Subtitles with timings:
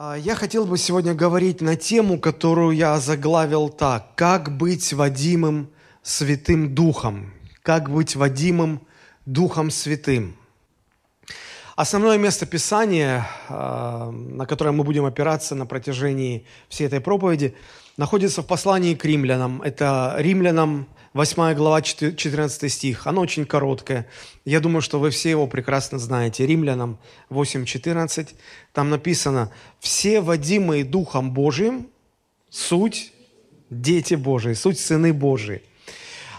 [0.00, 4.14] А, Я хотел бы сегодня говорить на тему, которую я заглавил так.
[4.14, 5.70] Как быть водимым
[6.04, 7.32] Святым Духом?
[7.64, 8.80] Как быть водимым
[9.26, 10.36] Духом Святым?
[11.74, 17.56] Основное место Писания, а, на которое мы будем опираться на протяжении всей этой проповеди,
[17.98, 19.60] находится в послании к римлянам.
[19.60, 23.06] Это римлянам 8 глава, 14 стих.
[23.06, 24.06] Оно очень короткое.
[24.46, 26.46] Я думаю, что вы все его прекрасно знаете.
[26.46, 26.98] Римлянам
[27.28, 28.28] 8.14.
[28.72, 31.88] Там написано, «Все водимые Духом Божиим,
[32.48, 33.12] суть
[33.68, 35.62] дети Божии, суть сыны Божии».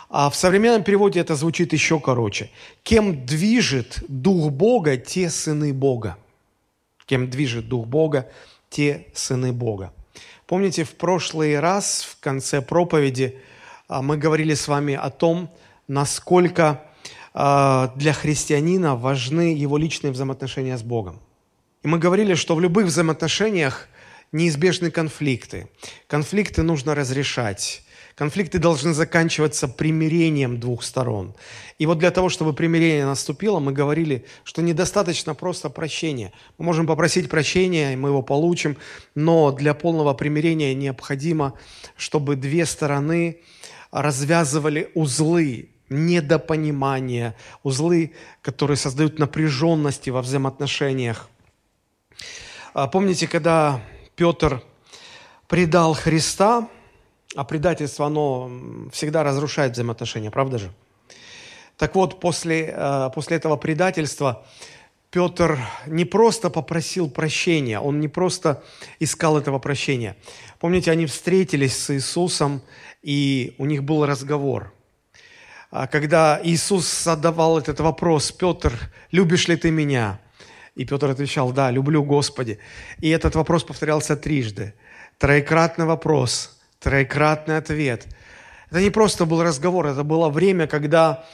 [0.09, 2.50] А в современном переводе это звучит еще короче.
[2.84, 6.17] «Кем движет Дух Бога, те сыны Бога».
[7.05, 8.30] Кем движет Дух Бога,
[8.70, 9.91] те сыны Бога.
[10.49, 13.38] Помните, в прошлый раз, в конце проповеди,
[13.88, 15.52] а, мы говорили с вами о том,
[15.88, 16.84] насколько
[17.35, 21.20] а, для христианина важны его личные взаимоотношения с Богом.
[21.84, 23.89] И мы говорили, что в любых взаимоотношениях
[24.31, 25.70] неизбежны конфликты.
[26.08, 27.83] Конфликты нужно разрешать.
[28.20, 31.34] Конфликты должны заканчиваться примирением двух сторон.
[31.78, 36.34] И вот для того, чтобы примирение наступило, мы говорили, что недостаточно просто прощения.
[36.58, 38.76] Мы можем попросить прощения, и мы его получим,
[39.16, 41.53] но для полного примирения необходимо,
[41.95, 43.39] чтобы две стороны
[43.89, 48.11] развязывали узлы недопонимания, узлы,
[48.42, 51.30] которые создают напряженности во взаимоотношениях.
[52.73, 53.81] А помните, когда
[54.17, 54.61] Петр
[55.48, 56.67] предал Христа,
[57.35, 58.52] а предательство, оно
[58.91, 60.72] всегда разрушает взаимоотношения, правда же?
[61.77, 64.45] Так вот, после, э, после этого предательства
[65.11, 68.63] Петр не просто попросил прощения, он не просто
[68.99, 70.16] искал этого прощения.
[70.59, 72.61] Помните, они встретились с Иисусом,
[73.02, 74.73] и у них был разговор.
[75.71, 78.73] А когда Иисус задавал этот вопрос, Петр,
[79.11, 80.19] любишь ли ты меня?
[80.75, 82.59] И Петр отвечал, да, люблю Господи.
[82.99, 84.73] И этот вопрос повторялся трижды.
[85.17, 88.08] Троекратный вопрос, троекратный ответ.
[88.69, 91.25] Это не просто был разговор, это было время, когда,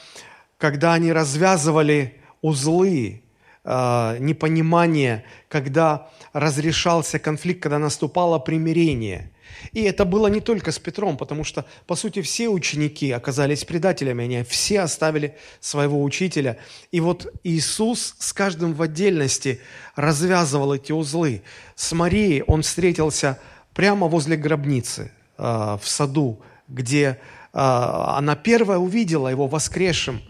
[0.58, 3.22] когда они развязывали узлы,
[3.64, 9.30] э, непонимание, когда разрешался конфликт, когда наступало примирение–
[9.72, 14.24] и это было не только с Петром, потому что, по сути, все ученики оказались предателями,
[14.24, 16.58] они все оставили своего учителя.
[16.92, 19.60] И вот Иисус с каждым в отдельности
[19.94, 21.42] развязывал эти узлы.
[21.74, 23.38] С Марией он встретился
[23.74, 27.16] прямо возле гробницы в саду, где э,
[27.52, 30.20] она первая увидела его воскресшим,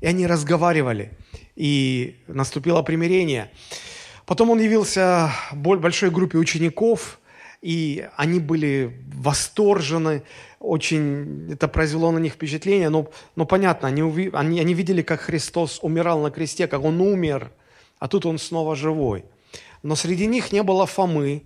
[0.00, 1.12] и они разговаривали,
[1.56, 3.50] и наступило примирение.
[4.26, 7.18] Потом он явился большой группе учеников–
[7.62, 10.24] и они были восторжены,
[10.58, 15.78] очень это произвело на них впечатление, но, но понятно, они, они, они видели, как Христос
[15.80, 17.52] умирал на кресте, как Он умер,
[18.00, 19.24] а тут Он снова живой.
[19.84, 21.44] Но среди них не было Фомы,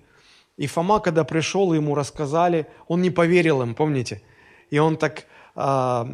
[0.56, 4.22] и Фома, когда пришел, ему рассказали, он не поверил им, помните?
[4.71, 6.05] И он так э,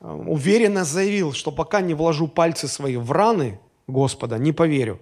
[0.00, 5.00] уверенно заявил, что пока не вложу пальцы свои в раны Господа, не поверю.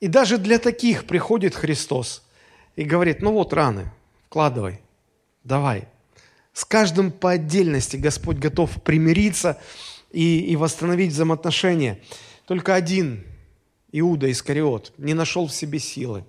[0.00, 2.22] И даже для таких приходит Христос–
[2.76, 3.90] и говорит, ну вот раны,
[4.26, 4.80] вкладывай,
[5.44, 5.88] давай.
[6.52, 9.60] С каждым по отдельности Господь готов примириться
[10.10, 12.00] и, и восстановить взаимоотношения.
[12.46, 13.24] Только один,
[13.90, 16.24] Иуда Искариот, не нашел в себе силы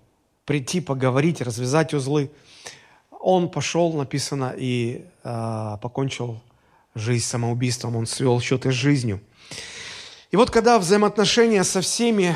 [0.45, 2.31] прийти, поговорить, развязать узлы.
[3.11, 6.41] Он пошел, написано, и э, покончил
[6.95, 9.21] жизнь самоубийством, он свел счеты с жизнью.
[10.31, 12.35] И вот когда взаимоотношения со всеми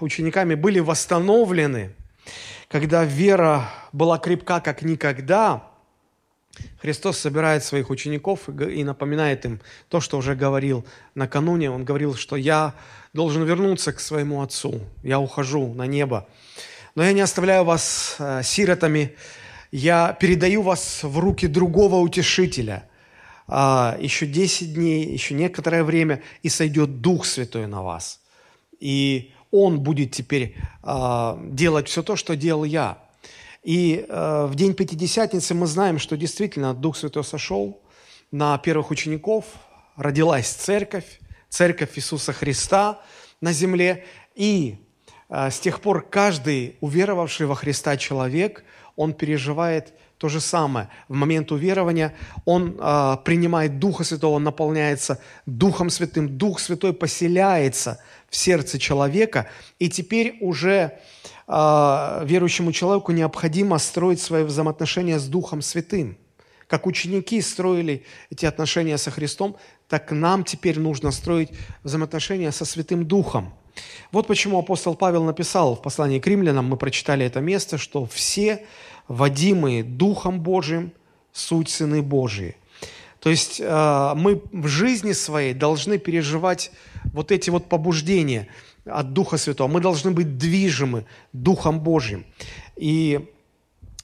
[0.00, 1.94] учениками были восстановлены,
[2.68, 5.66] когда вера была крепка как никогда,
[6.80, 10.84] Христос собирает своих учеников и напоминает им то, что уже говорил
[11.14, 11.70] накануне.
[11.70, 12.74] Он говорил, что я
[13.12, 16.28] должен вернуться к своему Отцу, я ухожу на небо.
[16.94, 19.16] Но я не оставляю вас э, сиротами,
[19.72, 22.88] я передаю вас в руки другого утешителя.
[23.46, 28.20] А, еще 10 дней, еще некоторое время, и сойдет Дух Святой на вас.
[28.78, 32.98] И он будет теперь э, делать все то, что делал я.
[33.62, 37.82] И э, в день Пятидесятницы мы знаем, что действительно Дух Святой сошел
[38.30, 39.44] на первых учеников,
[39.96, 43.00] родилась церковь, церковь Иисуса Христа
[43.40, 44.04] на земле.
[44.34, 44.89] И э,
[45.30, 48.64] с тех пор каждый уверовавший во Христа человек,
[48.96, 50.90] он переживает то же самое.
[51.08, 56.36] В момент уверования он э, принимает Духа Святого, он наполняется Духом Святым.
[56.36, 59.48] Дух Святой поселяется в сердце человека,
[59.78, 60.98] и теперь уже
[61.48, 66.18] э, верующему человеку необходимо строить свои взаимоотношения с Духом Святым.
[66.66, 69.56] Как ученики строили эти отношения со Христом,
[69.88, 71.50] так нам теперь нужно строить
[71.82, 73.54] взаимоотношения со Святым Духом.
[74.12, 78.66] Вот почему апостол Павел написал в послании к римлянам, мы прочитали это место, что все
[79.08, 80.92] водимые Духом Божиим
[81.32, 82.56] суть сыны Божии.
[83.20, 86.72] То есть э, мы в жизни своей должны переживать
[87.12, 88.48] вот эти вот побуждения
[88.84, 89.68] от Духа Святого.
[89.68, 92.24] Мы должны быть движимы Духом Божьим.
[92.76, 93.28] И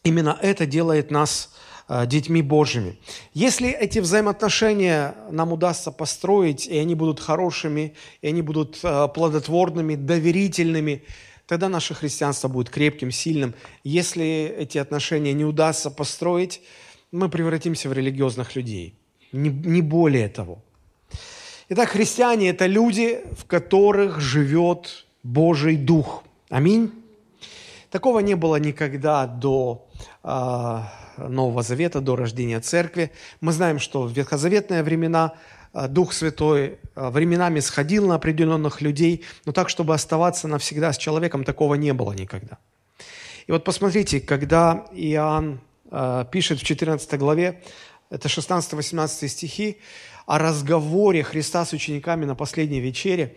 [0.04, 1.54] именно это делает нас
[1.88, 2.98] детьми Божьими.
[3.32, 9.94] Если эти взаимоотношения нам удастся построить, и они будут хорошими, и они будут э, плодотворными,
[9.94, 11.04] доверительными,
[11.46, 13.54] тогда наше христианство будет крепким, сильным.
[13.84, 16.60] Если эти отношения не удастся построить,
[17.12, 18.94] мы превратимся в религиозных людей.
[19.32, 20.58] Не, не более того.
[21.68, 26.24] Итак, христиане– это люди, в которых живет Божий Дух.
[26.48, 26.90] Аминь.
[27.90, 29.86] Такого не было никогда до
[30.22, 30.80] э,
[31.16, 33.10] Нового Завета, до рождения Церкви.
[33.40, 35.34] Мы знаем, что в ветхозаветные времена
[35.72, 40.98] э, Дух Святой э, временами сходил на определенных людей, но так, чтобы оставаться навсегда с
[40.98, 42.58] человеком, такого не было никогда.
[43.46, 45.60] И вот посмотрите, когда Иоанн
[45.90, 47.62] э, пишет в 14 главе,
[48.10, 49.78] это 16-18 стихи,
[50.26, 53.36] о разговоре Христа с учениками на последней вечере,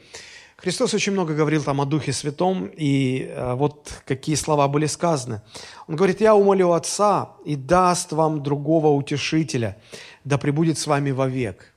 [0.61, 5.41] Христос очень много говорил там о Духе Святом, и э, вот какие слова были сказаны.
[5.87, 9.77] Он говорит, «Я умолю Отца, и даст вам другого утешителя,
[10.25, 11.73] да пребудет с вами вовек».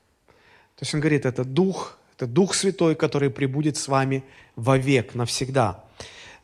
[0.77, 4.25] То есть он говорит, это Дух, это Дух Святой, который пребудет с вами
[4.57, 5.85] вовек, навсегда.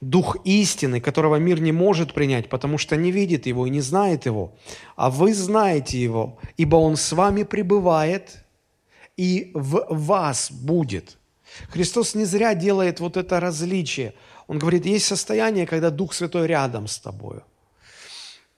[0.01, 4.27] Дух истины, которого мир не может принять, потому что не видит его и не знает
[4.27, 4.53] его.
[4.95, 8.45] А вы знаете его, ибо он с вами пребывает
[9.17, 11.18] и в вас будет.
[11.71, 14.15] Христос не зря делает вот это различие.
[14.47, 17.45] Он говорит, есть состояние, когда Дух Святой рядом с тобою.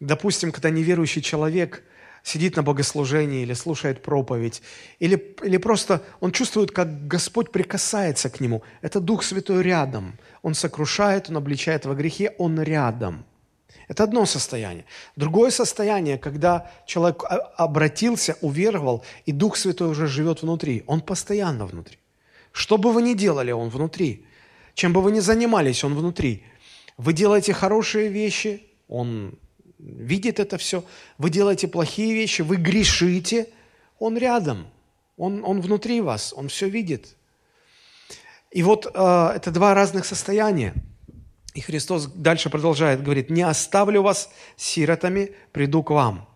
[0.00, 1.82] Допустим, когда неверующий человек
[2.22, 4.62] сидит на богослужении или слушает проповедь,
[4.98, 8.62] или, или просто он чувствует, как Господь прикасается к нему.
[8.82, 10.18] Это Дух Святой рядом.
[10.42, 13.24] Он сокрушает, он обличает во грехе, он рядом.
[13.88, 14.84] Это одно состояние.
[15.16, 17.24] Другое состояние, когда человек
[17.56, 20.84] обратился, уверовал, и Дух Святой уже живет внутри.
[20.86, 21.99] Он постоянно внутри.
[22.52, 24.24] Что бы вы ни делали, Он внутри.
[24.74, 26.44] Чем бы вы ни занимались, Он внутри.
[26.96, 29.38] Вы делаете хорошие вещи, Он
[29.78, 30.84] видит это все.
[31.18, 33.48] Вы делаете плохие вещи, вы грешите,
[33.98, 34.66] Он рядом.
[35.16, 37.16] Он, он внутри вас, Он все видит.
[38.50, 40.74] И вот э, это два разных состояния.
[41.54, 46.26] И Христос дальше продолжает, говорит, «Не оставлю вас сиротами, приду к вам».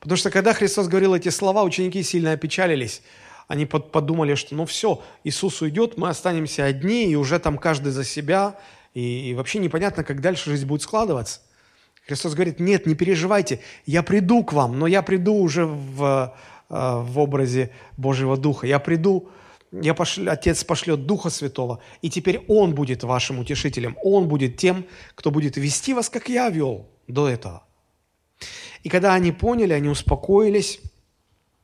[0.00, 3.02] Потому что когда Христос говорил эти слова, ученики сильно опечалились–
[3.50, 8.04] они подумали, что ну все, Иисус уйдет, мы останемся одни, и уже там каждый за
[8.04, 8.56] себя,
[8.94, 11.40] и, и вообще непонятно, как дальше жизнь будет складываться.
[12.06, 16.32] Христос говорит, нет, не переживайте, я приду к вам, но я приду уже в,
[16.68, 18.68] э, в образе Божьего Духа.
[18.68, 19.30] Я приду,
[19.72, 23.96] я пошлю, Отец пошлет Духа Святого, и теперь Он будет вашим утешителем.
[24.04, 24.84] Он будет тем,
[25.16, 27.64] кто будет вести вас, как я вел до этого.
[28.84, 30.80] И когда они поняли, они успокоились,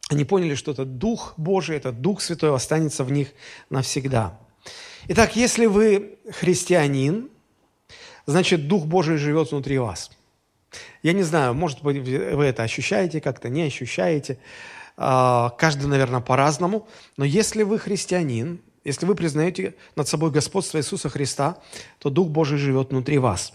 [0.08, 3.28] они поняли, что этот Дух Божий, этот Дух Святой останется в них
[3.70, 4.38] навсегда.
[5.08, 7.28] Итак, если вы христианин,
[8.24, 10.10] значит, Дух Божий живет внутри вас.
[11.02, 14.38] Я не знаю, может быть, вы это ощущаете как-то, не ощущаете.
[14.96, 16.88] А, каждый, наверное, по-разному.
[17.16, 21.58] Но если вы христианин, если вы признаете над собой господство Иисуса Христа,
[21.98, 23.52] то Дух Божий живет внутри вас.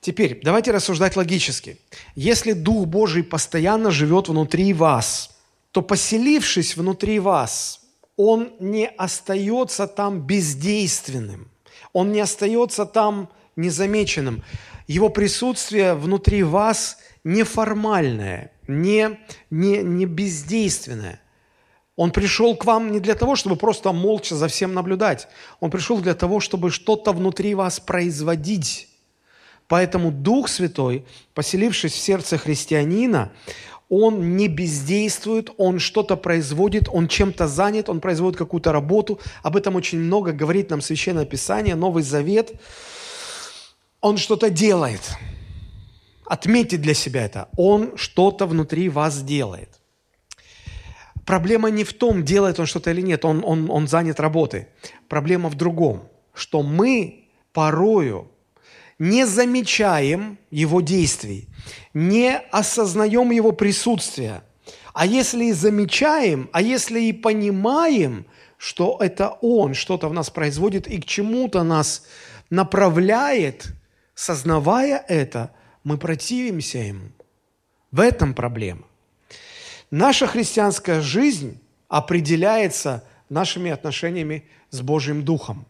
[0.00, 1.78] Теперь, давайте рассуждать логически.
[2.14, 5.30] Если Дух Божий постоянно живет внутри вас–
[5.72, 7.80] то поселившись внутри вас,
[8.16, 11.50] он не остается там бездейственным,
[11.92, 14.44] он не остается там незамеченным.
[14.86, 19.18] Его присутствие внутри вас неформальное, не,
[19.50, 21.20] не, не бездейственное.
[21.96, 25.28] Он пришел к вам не для того, чтобы просто молча за всем наблюдать.
[25.60, 28.88] Он пришел для того, чтобы что-то внутри вас производить.
[29.68, 33.32] Поэтому Дух Святой, поселившись в сердце христианина,
[33.94, 39.20] он не бездействует, он что-то производит, он чем-то занят, он производит какую-то работу.
[39.42, 42.52] Об этом очень много говорит нам Священное Писание, Новый Завет.
[44.00, 45.02] Он что-то делает.
[46.24, 47.50] Отметьте для себя это.
[47.58, 49.68] Он что-то внутри вас делает.
[51.26, 54.68] Проблема не в том, делает он что-то или нет, он, он, он занят работой.
[55.06, 58.30] Проблема в другом, что мы порою
[58.98, 61.48] не замечаем его действий,
[61.94, 64.42] не осознаем его присутствия.
[64.92, 68.26] А если и замечаем, а если и понимаем,
[68.58, 72.06] что это он что-то в нас производит и к чему-то нас
[72.50, 73.72] направляет,
[74.14, 75.50] сознавая это,
[75.84, 77.08] мы противимся ему.
[77.90, 78.84] В этом проблема.
[79.90, 85.66] Наша христианская жизнь определяется нашими отношениями с Божьим Духом.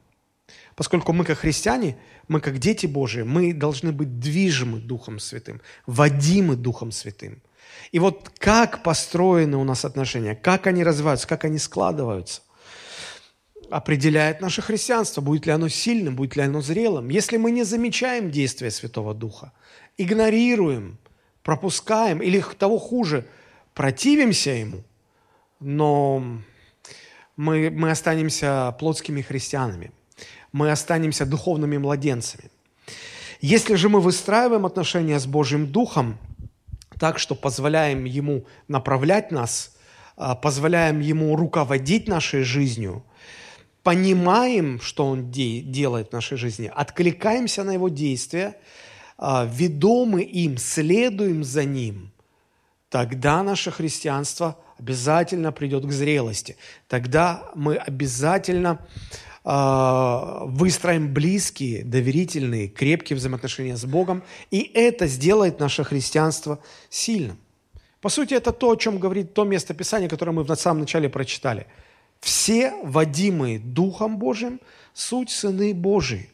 [0.74, 1.96] Поскольку мы как христиане,
[2.28, 7.42] мы как дети Божии, мы должны быть движимы Духом Святым, водимы Духом Святым.
[7.90, 12.42] И вот как построены у нас отношения, как они развиваются, как они складываются,
[13.70, 17.08] определяет наше христианство, будет ли оно сильным, будет ли оно зрелым.
[17.08, 19.52] Если мы не замечаем действия Святого Духа,
[19.98, 20.98] игнорируем,
[21.42, 23.26] пропускаем или того хуже,
[23.74, 24.84] противимся Ему,
[25.60, 26.22] но
[27.36, 29.92] мы, мы останемся плотскими христианами–
[30.52, 32.50] мы останемся духовными младенцами.
[33.40, 36.18] Если же мы выстраиваем отношения с Божьим Духом
[37.00, 39.74] так, что позволяем Ему направлять нас,
[40.16, 43.02] а, позволяем Ему руководить нашей жизнью,
[43.82, 48.56] понимаем, что Он делает в нашей жизни, откликаемся на Его действия,
[49.18, 52.12] а, ведомы им, следуем за Ним,
[52.88, 56.56] тогда наше христианство обязательно придет к зрелости.
[56.88, 58.78] Тогда мы обязательно
[59.44, 64.22] выстроим близкие, доверительные, крепкие взаимоотношения с Богом,
[64.52, 67.38] и это сделает наше христианство сильным.
[68.00, 71.08] По сути, это то, о чем говорит то место Писания, которое мы в самом начале
[71.08, 71.66] прочитали.
[72.20, 74.60] Все, водимые Духом Божьим,
[74.92, 76.28] суть сыны Божии.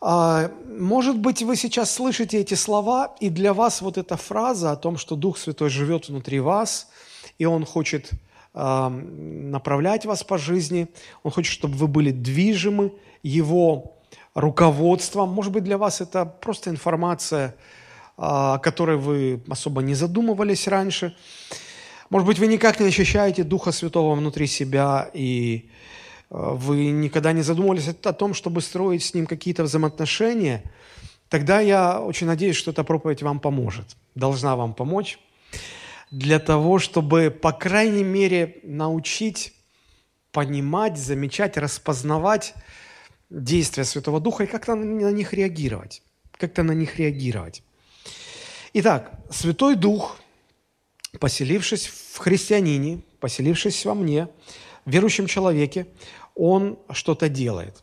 [0.00, 4.76] А, может быть, вы сейчас слышите эти слова, и для вас вот эта фраза о
[4.76, 6.88] том, что Дух Святой живет внутри вас,
[7.38, 8.10] и Он хочет
[8.54, 10.88] направлять вас по жизни.
[11.24, 12.92] Он хочет, чтобы вы были движимы
[13.22, 13.96] Его
[14.34, 15.30] руководством.
[15.30, 17.56] Может быть, для вас это просто информация,
[18.16, 21.16] а, о которой вы особо не задумывались раньше.
[22.10, 25.68] Может быть, вы никак не ощущаете Духа Святого внутри себя, и
[26.30, 30.62] а, вы никогда не задумывались о том, чтобы строить с Ним какие-то взаимоотношения.
[31.28, 35.18] Тогда я очень надеюсь, что эта проповедь вам поможет, должна вам помочь
[36.14, 39.52] для того, чтобы, по крайней мере, научить
[40.30, 42.54] понимать, замечать, распознавать
[43.30, 46.02] действия Святого Духа и как-то на них реагировать.
[46.32, 47.64] Как-то на них реагировать.
[48.74, 50.18] Итак, Святой Дух,
[51.18, 54.28] поселившись в христианине, поселившись во мне,
[54.84, 55.88] в верующем человеке,
[56.36, 57.82] он что-то делает.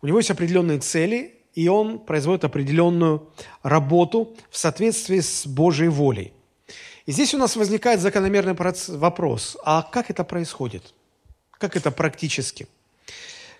[0.00, 3.30] У него есть определенные цели, и он производит определенную
[3.62, 6.32] работу в соответствии с Божьей волей–
[7.06, 10.94] и здесь у нас возникает закономерный вопрос, а как это происходит?
[11.58, 12.66] Как это практически?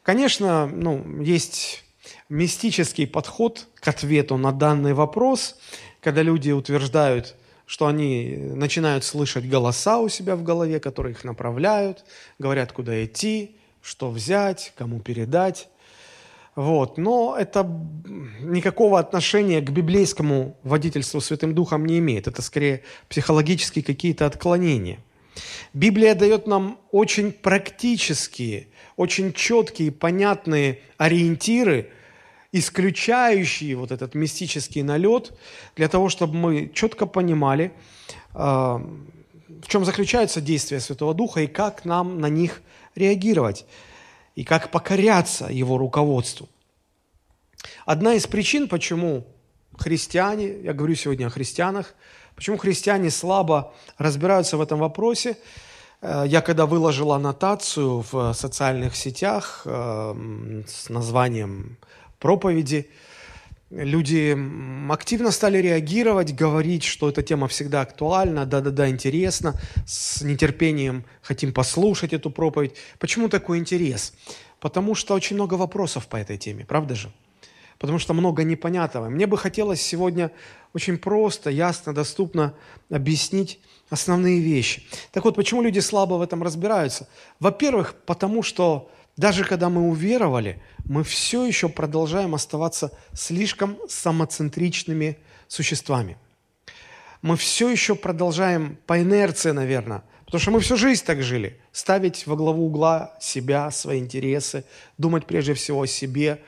[0.03, 1.85] Конечно, ну, есть
[2.29, 5.57] мистический подход к ответу на данный вопрос,
[6.01, 7.35] когда люди утверждают,
[7.67, 12.05] что они начинают слышать голоса у себя в голове, которые их направляют,
[12.39, 15.69] говорят, куда идти, что взять, кому передать.
[16.54, 16.99] Вот.
[16.99, 17.66] Но это
[18.40, 22.26] никакого отношения к библейскому водительству Святым Духом не имеет.
[22.26, 24.99] Это скорее психологические какие-то отклонения.
[25.73, 31.90] Библия дает нам очень практические, очень четкие, понятные ориентиры,
[32.52, 35.32] исключающие вот этот мистический налет,
[35.75, 37.73] для того, чтобы мы четко понимали,
[38.35, 38.87] а,
[39.49, 42.61] в чем заключаются действия Святого Духа и как нам на них
[42.94, 43.64] реагировать
[44.35, 46.49] и как покоряться его руководству.
[47.85, 49.27] Одна из причин, почему
[49.79, 51.95] христиане, я говорю сегодня о христианах,
[52.35, 55.37] почему христиане слабо разбираются в этом вопросе,
[56.01, 61.77] э, я когда выложил аннотацию в социальных сетях э, с названием
[62.19, 62.89] проповеди,
[63.73, 64.37] люди
[64.91, 69.55] активно стали реагировать, говорить, что эта тема всегда актуальна, да-да-да, интересно,
[69.87, 72.75] с нетерпением хотим послушать эту проповедь.
[72.99, 74.12] Почему такой интерес?
[74.61, 77.11] Потому что очень много вопросов по этой теме, правда же?
[77.79, 79.09] Потому что много непонятного.
[79.09, 80.31] Мне бы хотелось сегодня
[80.75, 82.55] очень просто, ясно, доступно
[82.91, 83.59] объяснить
[83.91, 84.87] основные вещи.
[85.11, 87.09] Так вот, почему люди слабо в этом разбираются?
[87.41, 96.16] Во-первых, потому что даже когда мы уверовали, мы все еще продолжаем оставаться слишком самоцентричными существами.
[97.21, 101.61] Мы все еще продолжаем по инерции, наверное, потому что мы всю жизнь так жили.
[101.73, 104.64] Ставить во главу угла себя, свои интересы,
[104.99, 106.40] думать прежде всего о себе.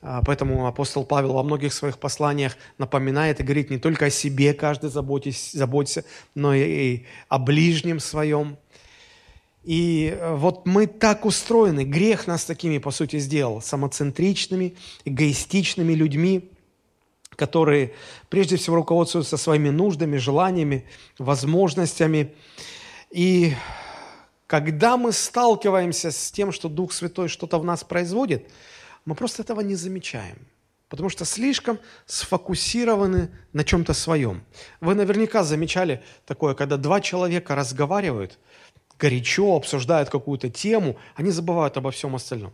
[0.00, 4.52] А, поэтому апостол Павел во многих своих посланиях напоминает и говорит не только о себе
[4.52, 6.04] каждый заботься,
[6.34, 8.58] но и о ближнем своем.
[9.64, 16.50] И э, вот мы так устроены, грех нас такими, по сути, сделал, самоцентричными, эгоистичными людьми,
[17.36, 17.94] которые
[18.28, 20.84] прежде всего руководствуются своими нуждами, желаниями,
[21.18, 22.34] возможностями.
[23.10, 23.54] И
[24.48, 28.50] когда мы сталкиваемся с тем, что Дух Святой что-то в нас производит,
[29.04, 30.36] мы просто этого не замечаем
[30.88, 34.44] потому что слишком сфокусированы на чем-то своем.
[34.82, 38.38] Вы наверняка замечали такое, когда два человека разговаривают–
[39.02, 42.52] горячо обсуждают какую-то тему, они забывают обо всем остальном.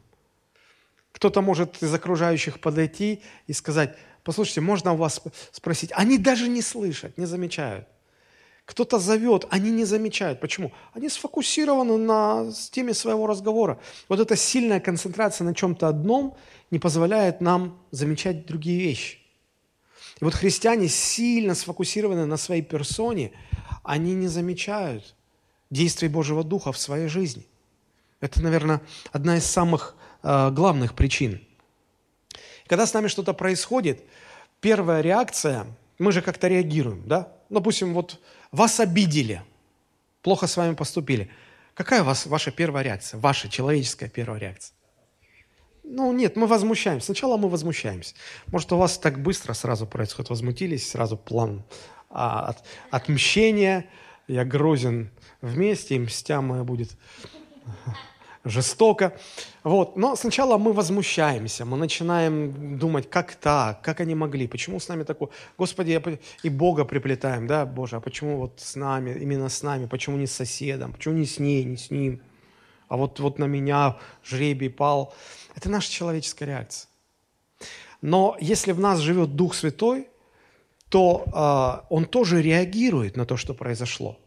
[1.12, 5.20] Кто-то может из окружающих подойти и сказать, послушайте, можно у вас
[5.52, 5.90] спросить?
[5.94, 7.86] Они даже не слышат, не замечают.
[8.64, 10.40] Кто-то зовет, они не замечают.
[10.40, 10.72] Почему?
[10.94, 13.78] Они сфокусированы на теме своего разговора.
[14.08, 16.34] Вот эта сильная концентрация на чем-то одном
[16.70, 19.18] не позволяет нам замечать другие вещи.
[20.20, 23.32] И вот христиане сильно сфокусированы на своей персоне,
[23.84, 25.14] они не замечают
[25.70, 27.46] действий Божьего Духа в своей жизни.
[28.20, 28.80] Это, наверное,
[29.12, 31.40] одна из самых э, главных причин.
[32.66, 34.02] Когда с нами что-то происходит,
[34.60, 35.66] первая реакция,
[35.98, 37.32] мы же как-то реагируем, да?
[37.48, 38.20] Допустим, вот
[38.52, 39.42] вас обидели,
[40.22, 41.30] плохо с вами поступили.
[41.74, 44.74] Какая у вас ваша первая реакция, ваша человеческая первая реакция?
[45.84, 47.06] Ну, нет, мы возмущаемся.
[47.06, 48.14] Сначала мы возмущаемся.
[48.48, 51.64] Может, у вас так быстро сразу происходит, возмутились, сразу план
[52.10, 53.86] а, от, отмщения.
[54.26, 55.10] Я грозен
[55.40, 56.96] вместе, и мстя моя будет
[58.44, 59.16] жестоко.
[59.62, 59.96] Вот.
[59.96, 65.04] Но сначала мы возмущаемся, мы начинаем думать, как так, как они могли, почему с нами
[65.04, 65.28] такое.
[65.56, 66.02] Господи, я...
[66.42, 70.26] и Бога приплетаем, да, Боже, а почему вот с нами, именно с нами, почему не
[70.26, 72.20] с соседом, почему не с ней, не с ним,
[72.88, 75.14] а вот, вот на меня жребий пал.
[75.54, 76.88] Это наша человеческая реакция.
[78.00, 80.08] Но если в нас живет Дух Святой,
[80.88, 84.18] то э, Он тоже реагирует на то, что произошло.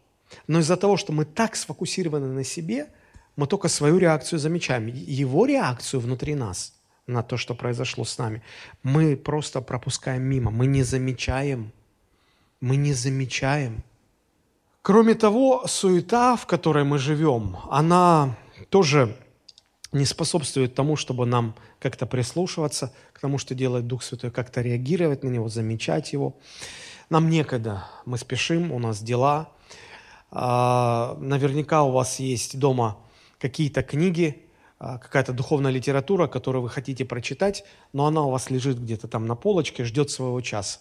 [0.46, 2.88] Но из-за того, что мы так сфокусированы на себе–
[3.36, 4.86] мы только свою реакцию замечаем.
[4.86, 6.74] Его реакцию внутри нас
[7.06, 8.42] на то, что произошло с нами,
[8.82, 11.72] мы просто пропускаем мимо, мы не замечаем.
[12.60, 13.82] Мы не замечаем.
[14.82, 18.36] Кроме того, суета, в которой мы живем, она
[18.68, 19.16] тоже
[19.90, 25.24] не способствует тому, чтобы нам как-то прислушиваться к тому, что делает Дух Святой, как-то реагировать
[25.24, 26.36] на него, замечать его.
[27.10, 29.50] Нам некогда, мы спешим, у нас дела.
[30.34, 32.98] А, наверняка у вас есть дома
[33.38, 34.42] какие-то книги,
[34.78, 39.26] а, какая-то духовная литература, которую вы хотите прочитать, но она у вас лежит где-то там
[39.26, 40.80] на полочке, ждет своего часа.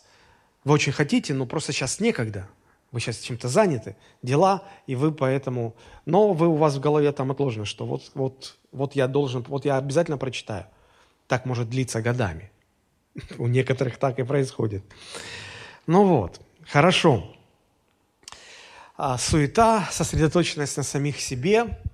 [0.63, 2.47] Вы очень хотите, но просто сейчас некогда.
[2.91, 5.75] Вы сейчас чем-то заняты, дела, и вы поэтому...
[6.05, 9.65] Но вы, у вас в голове там отложено, что вот, вот, вот я должен, вот
[9.65, 10.65] я обязательно прочитаю.
[11.27, 12.51] Так может длиться годами.
[13.37, 14.83] У некоторых так и происходит.
[15.87, 17.33] Ну вот, хорошо.
[18.97, 21.79] А, суета, сосредоточенность на самих себе–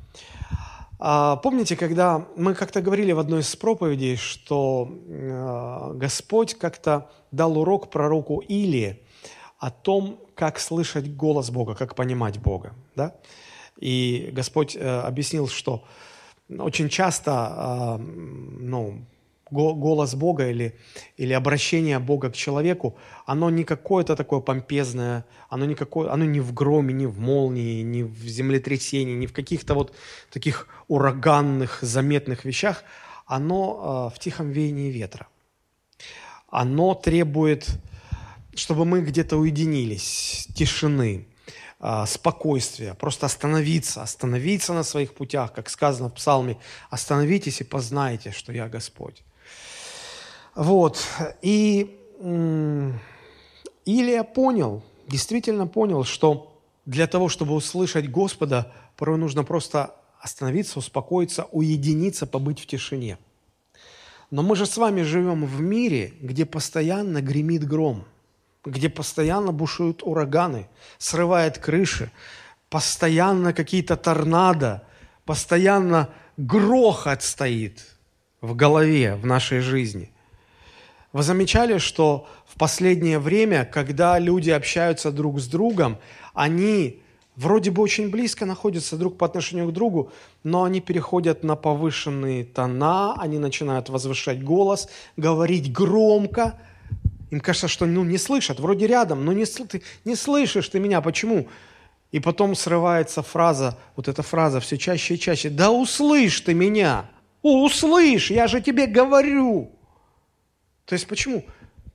[0.99, 7.57] а, помните, когда мы как-то говорили в одной из проповедей, что а, Господь как-то дал
[7.57, 8.99] урок пророку Илии
[9.59, 12.73] о том, как слышать голос Бога, как понимать Бога.
[12.95, 13.15] Да?
[13.77, 15.83] И Господь э, объяснил, что
[16.49, 19.05] очень часто ну,
[19.51, 20.77] голос Бога или,
[21.17, 26.39] или обращение Бога к человеку, оно не какое-то такое помпезное, оно не, какое, оно не
[26.39, 29.93] в громе, не в молнии, не в землетрясении, не в каких-то вот
[30.31, 32.83] таких ураганных, заметных вещах,
[33.25, 35.27] оно э, в тихом веянии ветра.
[36.49, 37.67] Оно требует,
[38.55, 41.27] чтобы мы где-то уединились, тишины,
[41.79, 46.57] э, спокойствия, просто остановиться, остановиться на своих путях, как сказано в псалме,
[46.89, 49.23] остановитесь и познайте, что я Господь.
[50.57, 51.05] Вот.
[51.43, 51.99] И
[53.85, 61.45] Илия понял, действительно понял, что для того, чтобы услышать Господа, порой нужно просто остановиться, успокоиться,
[61.51, 63.19] уединиться, побыть в тишине.
[64.31, 68.05] Но мы же с вами живем в мире, где постоянно гремит гром,
[68.65, 70.67] где постоянно бушуют ураганы,
[70.97, 72.11] срывает крыши,
[72.71, 74.81] постоянно какие-то торнадо,
[75.23, 77.95] постоянно грохот стоит
[78.41, 80.11] в голове, в нашей жизни–
[81.13, 85.97] вы замечали, что в последнее время, когда люди общаются друг с другом,
[86.33, 87.01] они
[87.37, 90.11] вроде бы очень близко находятся друг по отношению к другу,
[90.43, 96.59] но они переходят на повышенные тона, они начинают возвышать голос, говорить громко.
[97.29, 101.01] Им кажется, что ну, не слышат, вроде рядом, но не, ты не слышишь ты меня,
[101.01, 101.47] почему?
[102.11, 107.09] И потом срывается фраза, вот эта фраза все чаще и чаще, да услышь ты меня,
[107.41, 109.76] услышь, я же тебе говорю.
[110.87, 111.45] То есть почему?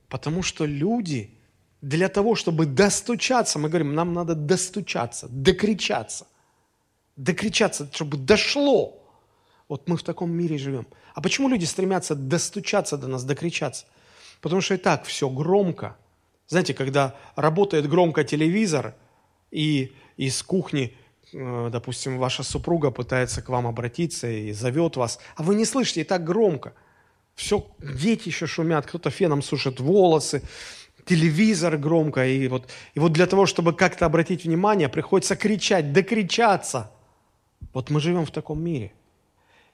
[0.07, 1.31] Потому что люди
[1.81, 6.27] для того, чтобы достучаться, мы говорим, нам надо достучаться, докричаться,
[7.17, 9.03] докричаться, чтобы дошло.
[9.67, 10.85] Вот мы в таком мире живем.
[11.15, 13.85] А почему люди стремятся достучаться до нас, докричаться?
[14.41, 15.97] Потому что и так все громко.
[16.47, 18.93] Знаете, когда работает громко телевизор,
[19.49, 20.95] и из кухни,
[21.33, 26.01] э, допустим, ваша супруга пытается к вам обратиться и зовет вас, а вы не слышите,
[26.01, 26.73] и так громко–
[27.35, 30.43] все, дети еще шумят, кто-то феном сушит волосы,
[31.05, 32.25] телевизор громко.
[32.25, 36.91] И вот, и вот для того, чтобы как-то обратить внимание, приходится кричать, докричаться.
[37.73, 38.93] Вот мы живем в таком мире.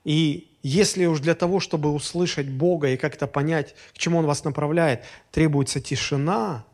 [0.06, 4.44] И если уж для того, чтобы услышать Бога и как-то понять, к чему Он вас
[4.44, 6.66] направляет, требуется тишина,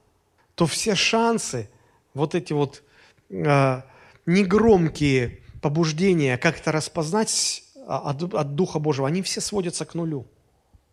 [0.56, 1.70] то все шансы,
[2.14, 2.84] вот эти вот
[3.30, 3.82] э,
[4.26, 10.28] негромкие побуждения как-то распознать от, от Духа Божьего, они все сводятся к нулю.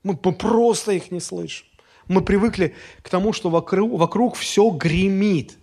[0.02, 1.66] Мы просто их не слышим.
[2.08, 5.56] Мы привыкли к тому, что вокруг, вокруг все гремит.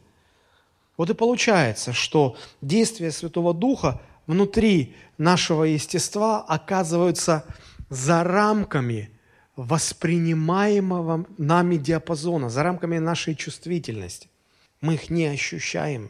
[0.98, 7.46] Вот и получается, что действия Святого Духа внутри нашего естества оказываются
[7.90, 9.10] за рамками
[9.56, 14.30] воспринимаемого нами диапазона, за рамками нашей чувствительности.
[14.82, 16.10] Мы их не ощущаем.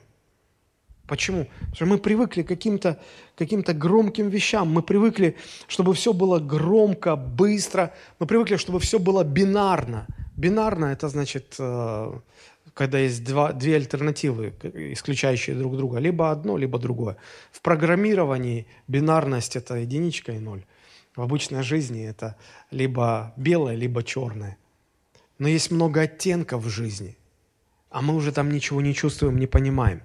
[1.10, 1.46] Почему?
[1.60, 3.00] Потому что мы привыкли к каким-то
[3.36, 4.72] каким громким вещам.
[4.72, 5.36] Мы привыкли,
[5.68, 7.94] чтобы все было громко, быстро.
[8.20, 10.06] Мы привыкли, чтобы все было бинарно.
[10.38, 12.14] Бинарно– это значит, э,
[12.76, 14.54] когда есть два, две альтернативы,
[14.94, 16.00] исключающие друг друга.
[16.00, 17.18] Либо одно, либо другое.
[17.52, 20.64] В программировании бинарность– это единичка и ноль.
[21.16, 22.36] В обычной жизни это
[22.72, 24.58] либо белое, либо черное.
[25.40, 27.18] Но есть много оттенков в жизни,
[27.90, 30.02] а мы уже там ничего не чувствуем, не понимаем.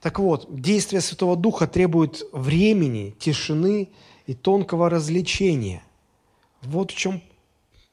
[0.00, 3.90] Так вот, действие Святого Духа требует времени, тишины
[4.26, 5.82] и тонкого развлечения.
[6.62, 7.22] Вот в чем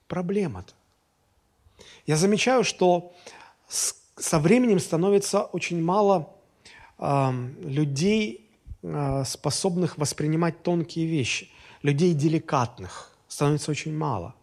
[0.08, 0.74] проблема-то.
[2.06, 3.14] Я замечаю, что
[3.68, 6.34] со временем становится очень мало
[6.98, 8.50] э, людей,
[8.82, 11.50] э, способных воспринимать тонкие вещи,
[11.84, 14.34] людей деликатных становится очень мало,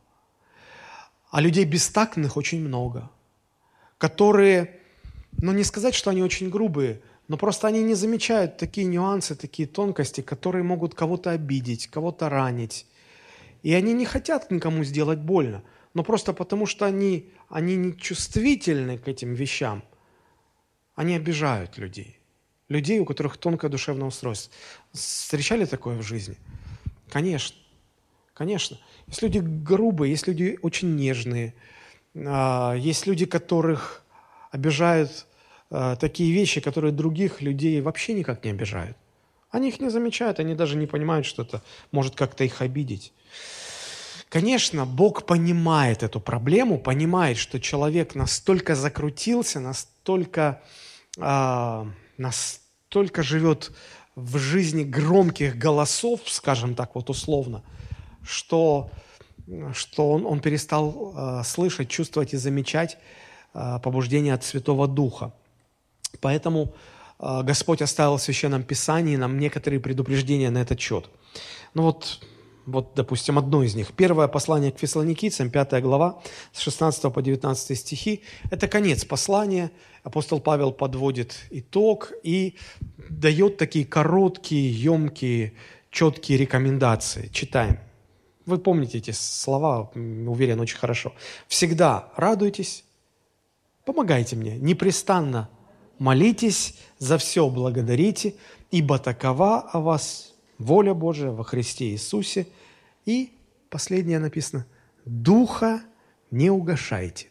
[1.31, 3.11] а людей бестактных очень много,
[4.09, 4.81] которые,
[5.43, 9.67] ну не сказать, что они очень грубые– но просто они не замечают такие нюансы, такие
[9.67, 12.87] тонкости, которые могут кого-то обидеть, кого-то ранить.
[13.63, 15.63] И они не хотят никому сделать больно,
[15.95, 19.83] но просто потому, что они, они не чувствительны к этим вещам,
[20.95, 22.19] они обижают людей.
[22.69, 24.53] Людей, у которых тонкое душевное устройство.
[24.93, 26.37] Встречали такое в жизни?
[27.11, 27.57] Конечно.
[28.35, 28.79] Конечно.
[29.07, 31.55] Есть люди грубые, есть люди очень нежные,
[32.15, 34.05] есть люди, которых
[34.51, 35.27] обижают
[35.71, 38.97] э, такие вещи, которые других людей вообще никак не обижают.
[39.51, 43.13] Они их не замечают, они даже не понимают, что это может как-то их обидеть.
[44.29, 50.61] Конечно, Бог понимает эту проблему, понимает, что человек настолько закрутился, настолько,
[51.19, 51.85] э,
[52.17, 53.73] настолько живет
[54.15, 57.63] в жизни громких голосов, скажем так вот условно,
[58.23, 58.91] что,
[59.73, 62.99] что он, он перестал э, слышать, чувствовать и замечать
[63.53, 65.33] э, побуждение от Святого Духа.
[66.21, 66.75] Поэтому
[67.19, 71.11] э, Господь оставил в Священном Писании нам некоторые предупреждения на этот счет.
[71.75, 72.21] Ну вот,
[72.67, 73.93] вот, допустим, одно из них.
[73.93, 78.23] Первое послание к фессалоникийцам, 5 глава, с 16 по 19 стихи.
[78.51, 79.71] Это конец послания.
[80.03, 82.57] Апостол Павел подводит итог и
[83.11, 85.53] дает такие короткие, емкие,
[85.91, 87.29] четкие рекомендации.
[87.33, 87.79] Читаем.
[88.47, 91.15] Вы помните эти слова, уверен, очень хорошо.
[91.49, 92.85] «Всегда радуйтесь,
[93.85, 95.49] помогайте мне, непрестанно
[95.99, 98.35] молитесь, за все благодарите,
[98.71, 102.47] ибо такова о вас воля Божия во Христе Иисусе.
[103.05, 103.33] И
[103.71, 104.67] последнее написано,
[105.05, 105.83] Духа
[106.31, 107.29] не угашайте.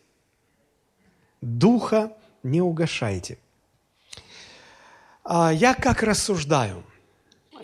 [1.42, 3.38] Духа не угашайте.
[5.24, 6.84] А я как рассуждаю?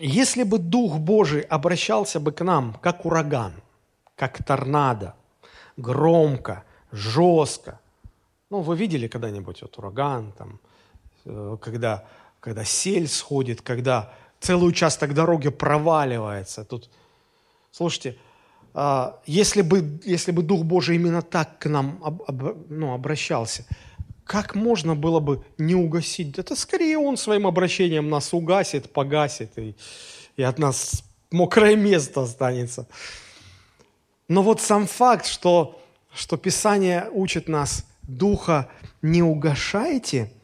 [0.00, 3.52] Если бы Дух Божий обращался бы к нам, как ураган,
[4.16, 5.14] как торнадо,
[5.76, 7.80] громко, жестко,
[8.50, 10.60] ну, вы видели когда-нибудь вот ураган, там,
[11.24, 12.04] Э, когда,
[12.40, 16.64] когда сель сходит, когда целый участок дороги проваливается.
[16.64, 16.90] Тут,
[17.70, 18.16] слушайте,
[18.72, 23.66] а, если бы, если бы Дух Божий именно так к нам об, об, ну, обращался,
[24.30, 26.38] как можно было бы не угасить?
[26.38, 29.74] Это скорее Он своим обращением нас угасит, погасит, и,
[30.36, 32.86] и от нас мокрое место останется.
[34.28, 35.82] Но вот сам факт, что,
[36.14, 38.68] что Писание учит нас, Духа
[39.02, 40.32] не угашайте–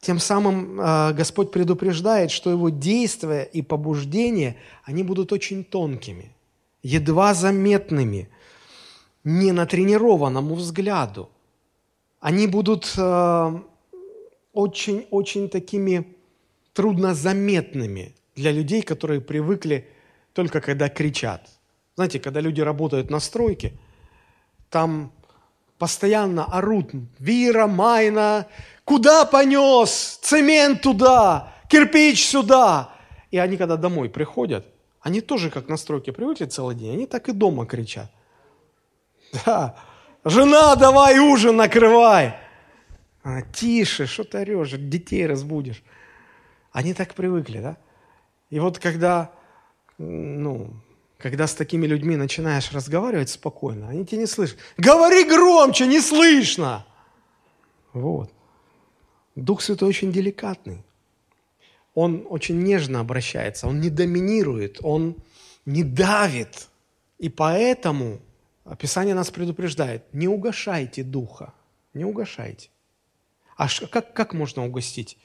[0.00, 6.32] тем самым э, Господь предупреждает, что его действия и побуждения, они будут очень тонкими,
[6.84, 8.30] едва заметными,
[9.24, 11.28] не натренированному взгляду.
[12.20, 12.84] Они будут
[14.52, 16.16] очень-очень э, такими
[16.72, 19.88] труднозаметными для людей, которые привыкли
[20.32, 21.48] только когда кричат.
[21.96, 23.72] Знаете, когда люди работают на стройке,
[24.68, 25.12] там
[25.78, 28.46] постоянно орут «Вира, Майна,
[28.90, 30.18] Куда понес?
[30.20, 32.92] Цемент туда, кирпич сюда.
[33.30, 34.66] И они, когда домой приходят,
[35.00, 38.10] они тоже, как на стройке привыкли целый день, они так и дома кричат.
[39.46, 39.76] Да,
[40.24, 42.34] жена, давай ужин накрывай.
[43.22, 45.82] Она, тише, что ты орешь, детей разбудишь.
[46.72, 47.76] Они так привыкли, да?
[48.48, 49.30] И вот когда,
[49.98, 50.70] ну,
[51.18, 54.58] когда с такими людьми начинаешь разговаривать спокойно, они тебя не слышат.
[54.76, 56.86] Говори громче, не слышно!
[57.92, 58.30] Вот.
[59.36, 60.82] Дух Святой очень деликатный.
[61.94, 65.16] Он очень нежно обращается, он не доминирует, он
[65.66, 66.68] не давит.
[67.18, 68.20] И поэтому
[68.76, 71.54] Писание нас предупреждает, не угошайте Духа,
[71.94, 72.70] не угошайте.
[73.56, 75.18] А как, как можно угостить?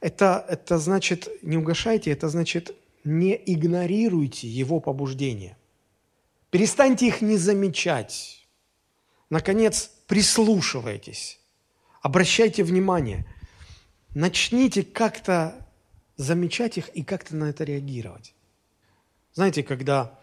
[0.00, 2.74] Это, это значит, не угошайте, это значит,
[3.04, 5.56] не игнорируйте его побуждения.
[6.50, 8.46] Перестаньте их не замечать.
[9.30, 11.40] Наконец, прислушивайтесь,
[12.02, 13.26] обращайте внимание.
[14.14, 15.66] Начните как-то
[16.16, 18.34] замечать их и как-то на это реагировать.
[19.32, 20.21] Знаете, когда а,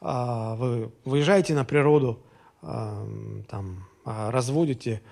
[0.00, 2.22] вы выезжаете на природу,
[2.62, 3.06] а,
[3.48, 5.02] там, а, разводите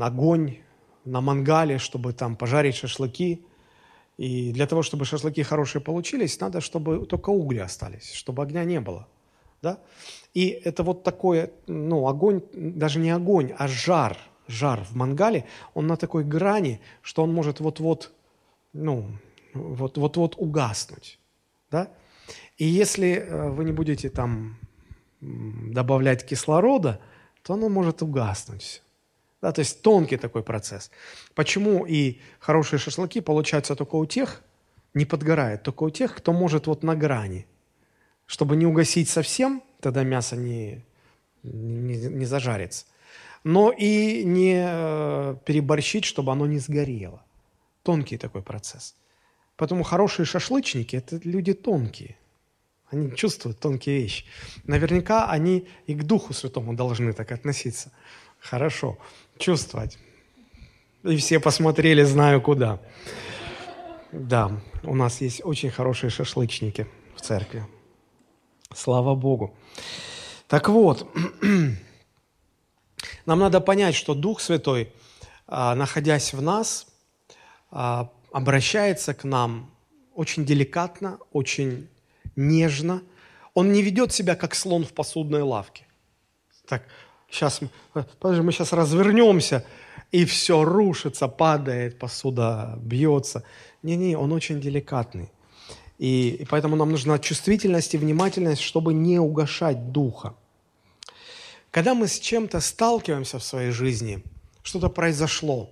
[0.00, 0.58] огонь
[1.04, 3.44] на мангале, чтобы там пожарить шашлыки.
[4.16, 8.80] И для того, чтобы шашлыки хорошие получились, надо, чтобы только угли остались, чтобы огня не
[8.80, 9.08] было.
[9.60, 9.80] Да?
[10.34, 15.86] И это вот такой, ну, огонь, даже не огонь, а жар, жар в мангале, он
[15.86, 18.12] на такой грани, что он может вот-вот,
[18.72, 19.06] ну,
[19.54, 21.18] вот-вот угаснуть.
[21.70, 21.90] Да?
[22.56, 24.58] И если э, вы не будете там
[25.20, 27.00] добавлять кислорода,
[27.42, 28.82] то оно может угаснуть.
[29.42, 30.90] Да, то есть тонкий такой процесс.
[31.34, 34.42] Почему и хорошие шашлыки получаются только у тех,
[34.94, 37.46] не подгорают, только у тех, кто может вот на грани.
[38.26, 40.82] Чтобы не угасить совсем, тогда мясо не,
[41.42, 42.86] не, не зажарится.
[43.42, 47.22] Но и не э, переборщить, чтобы оно не сгорело.
[47.82, 48.94] Тонкий такой процесс.
[49.56, 52.16] Поэтому хорошие шашлычники– это люди тонкие.
[52.90, 54.24] Они чувствуют тонкие вещи.
[54.64, 57.90] Наверняка они и к Духу Святому должны так относиться.
[58.38, 58.98] Хорошо
[59.38, 59.98] чувствовать.
[61.02, 62.80] И все посмотрели, знаю куда.
[64.12, 67.66] Да, у нас есть очень хорошие шашлычники в церкви.
[68.74, 69.54] Слава Богу.
[70.46, 71.06] Так вот,
[73.26, 74.92] нам надо понять, что Дух Святой,
[75.46, 76.86] а, находясь в нас,
[77.70, 79.70] а, обращается к нам
[80.14, 81.88] очень деликатно, очень
[82.36, 83.02] нежно.
[83.54, 85.86] Он не ведет себя, как слон в посудной лавке.
[86.66, 86.84] Так,
[87.30, 87.60] сейчас,
[88.20, 89.64] подожди, мы сейчас развернемся,
[90.10, 93.44] и все рушится, падает, посуда бьется.
[93.82, 95.30] Не-не, он очень деликатный.
[95.98, 100.34] И, и поэтому нам нужна чувствительность и внимательность, чтобы не угошать духа.
[101.70, 104.22] Когда мы с чем-то сталкиваемся в своей жизни,
[104.62, 105.70] что-то произошло,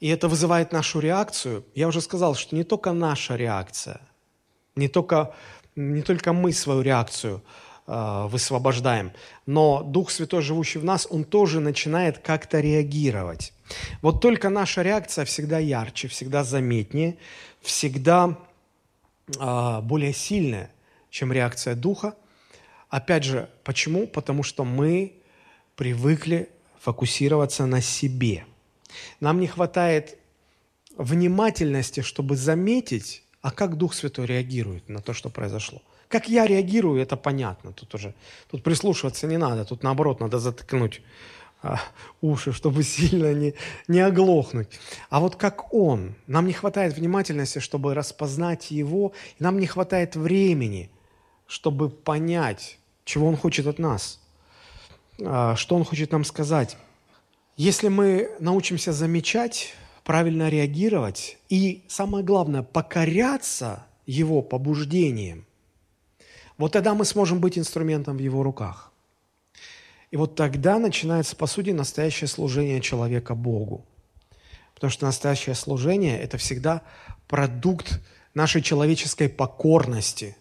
[0.00, 4.00] и это вызывает нашу реакцию, я уже сказал, что не только наша реакция,
[4.78, 5.34] не только,
[5.76, 7.42] не только мы свою реакцию–
[7.90, 9.12] Э, высвобождаем.
[9.46, 13.54] Но Дух Святой, живущий в нас, Он тоже начинает как-то реагировать.
[14.02, 17.16] Вот только наша реакция всегда ярче, всегда заметнее,
[17.62, 18.36] всегда
[19.40, 20.70] э, более сильная,
[21.08, 22.14] чем реакция Духа.
[22.90, 24.06] Опять же, почему?
[24.06, 25.14] Потому что мы
[25.74, 28.44] привыкли фокусироваться на себе.
[29.18, 30.18] Нам не хватает
[30.98, 35.82] внимательности, чтобы заметить, а как Дух Святой реагирует на то, что произошло.
[36.08, 37.72] Как я реагирую, это понятно.
[37.72, 38.14] Тут уже
[38.50, 39.64] тут прислушиваться не надо.
[39.64, 41.02] Тут наоборот надо заткнуть
[41.62, 41.80] а,
[42.20, 43.54] уши, чтобы сильно не,
[43.88, 44.68] не оглохнуть.
[45.10, 50.16] А вот как он, нам не хватает внимательности, чтобы распознать его, и нам не хватает
[50.16, 50.90] времени,
[51.46, 54.20] чтобы понять, чего он хочет от нас,
[55.20, 56.76] а, что он хочет нам сказать.
[57.56, 59.74] Если мы научимся замечать,
[60.08, 65.44] правильно реагировать и, самое главное, покоряться его побуждениям,
[66.56, 68.90] вот тогда мы сможем быть инструментом в его руках.
[70.10, 73.84] И вот тогда начинается, по сути, настоящее служение человека Богу.
[74.74, 76.80] Потому что настоящее служение– это всегда
[77.26, 78.00] продукт
[78.32, 80.38] нашей человеческой покорности,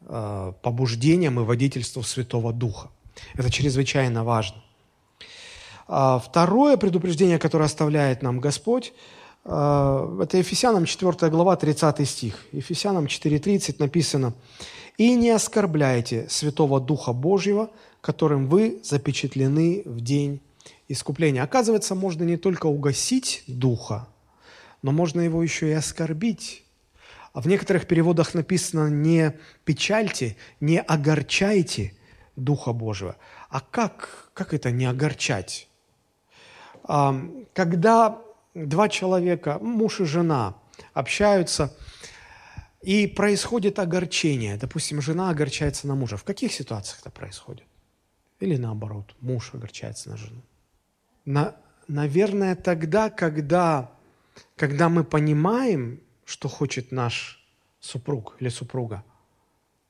[0.00, 2.90] э, побуждением и водительству Святого Духа.
[3.34, 4.64] Это чрезвычайно важно.
[5.92, 8.92] А второе предупреждение, которое оставляет нам Господь,
[9.44, 12.46] э, это Ефесянам 4 глава, 30 стих.
[12.52, 14.32] Ефесянам 4.30 написано–
[15.00, 17.70] и не оскорбляйте Святого Духа Божьего,
[18.02, 20.42] которым вы запечатлены в день
[20.88, 21.42] искупления.
[21.42, 24.08] Оказывается, можно не только угасить Духа,
[24.82, 26.64] но можно его еще и оскорбить.
[27.32, 31.94] А в некоторых переводах написано «не печальте, не огорчайте
[32.36, 33.16] Духа Божьего».
[33.48, 35.69] А как, как это не огорчать?
[36.84, 38.18] Когда
[38.54, 40.54] два человека, муж и жена,
[40.94, 41.74] общаются–
[42.82, 44.56] и происходит огорчение.
[44.56, 46.16] Допустим, жена огорчается на мужа.
[46.16, 47.66] В каких ситуациях это происходит?
[48.40, 50.42] Или наоборот, муж огорчается на жену?
[51.26, 51.56] На,
[51.88, 53.90] наверное, тогда, когда,
[54.56, 57.44] когда мы понимаем, что хочет наш
[57.80, 59.04] супруг или супруга,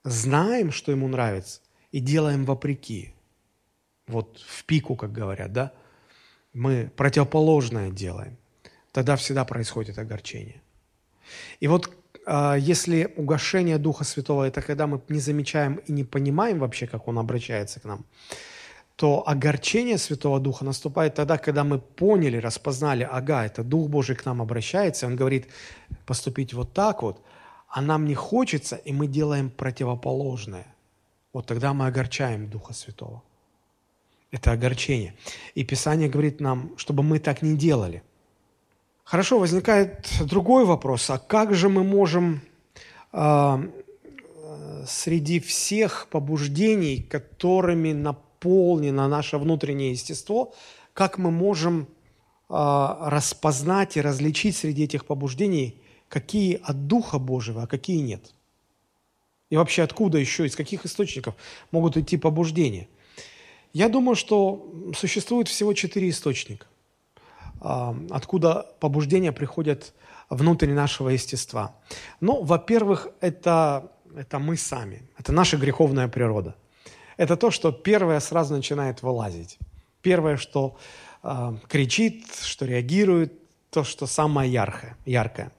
[0.03, 1.61] знаем, что ему нравится,
[1.93, 3.15] и делаем вопреки.
[4.09, 5.73] Вот в пику, как говорят, да?
[6.53, 8.37] Мы противоположное делаем.
[8.93, 10.63] Тогда всегда происходит огорчение.
[11.61, 11.91] И вот
[12.27, 17.09] а, если угошение Духа Святого– это когда мы не замечаем и не понимаем вообще, как
[17.09, 18.05] Он обращается к нам,
[18.97, 24.27] то огорчение Святого Духа наступает тогда, когда мы поняли, распознали, ага, это Дух Божий к
[24.27, 25.49] нам обращается, Он говорит
[26.05, 27.23] поступить вот так вот,
[27.69, 30.67] а нам не хочется, и мы делаем противоположное.
[31.33, 33.23] Вот тогда мы огорчаем Духа Святого.
[34.31, 35.15] Это огорчение.
[35.55, 38.03] И Писание говорит нам, чтобы мы так не делали.
[39.05, 41.11] Хорошо, возникает другой вопрос.
[41.11, 42.43] А как же мы можем
[43.13, 43.69] э,
[44.87, 50.55] среди всех побуждений, которыми наполнено наше внутреннее естество,
[50.93, 51.87] как мы можем э,
[52.51, 58.33] распознать и различить среди этих побуждений, какие от Духа Божьего, а какие нет.
[59.51, 61.35] И вообще откуда еще, из каких источников
[61.73, 62.89] могут идти побуждения.
[63.73, 66.67] Я думаю, что существует всего четыре источника,
[67.61, 69.95] э, откуда побуждения приходят
[70.29, 71.75] внутрь нашего естества.
[72.21, 76.57] Ну, во-первых, это, это мы сами, это наша греховная природа–
[77.21, 79.59] это то, что первое сразу начинает вылазить.
[80.01, 80.79] Первое, что
[81.23, 83.35] э, кричит, что реагирует,
[83.69, 85.53] то, что самое яркое, яркое.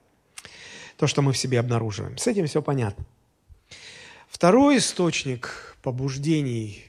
[0.97, 2.17] То, что мы в себе обнаруживаем.
[2.17, 3.05] С этим все понятно.
[4.27, 6.83] Второй источник побуждений.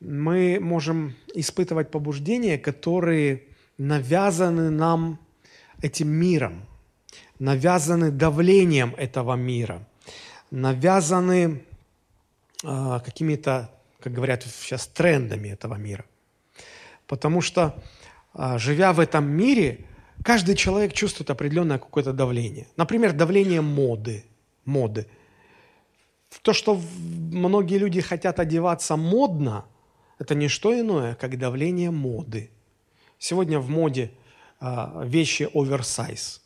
[0.00, 3.44] Мы можем испытывать побуждения, которые
[3.78, 5.18] навязаны нам
[5.82, 6.66] этим миром,
[7.38, 9.86] навязаны давлением этого мира,
[10.50, 11.64] навязаны
[12.62, 16.04] а, какими-то, как говорят сейчас, трендами этого мира.
[17.06, 17.82] Потому что,
[18.32, 19.84] а, живя в этом мире,
[20.22, 22.66] каждый человек чувствует определенное какое-то давление.
[22.76, 24.24] Например, давление моды.
[24.64, 25.06] моды.
[26.42, 26.80] То, что
[27.32, 29.66] многие люди хотят одеваться модно,
[30.18, 32.50] это не что иное, как давление моды.
[33.18, 34.10] Сегодня в моде
[34.60, 36.42] а, вещи оверсайз.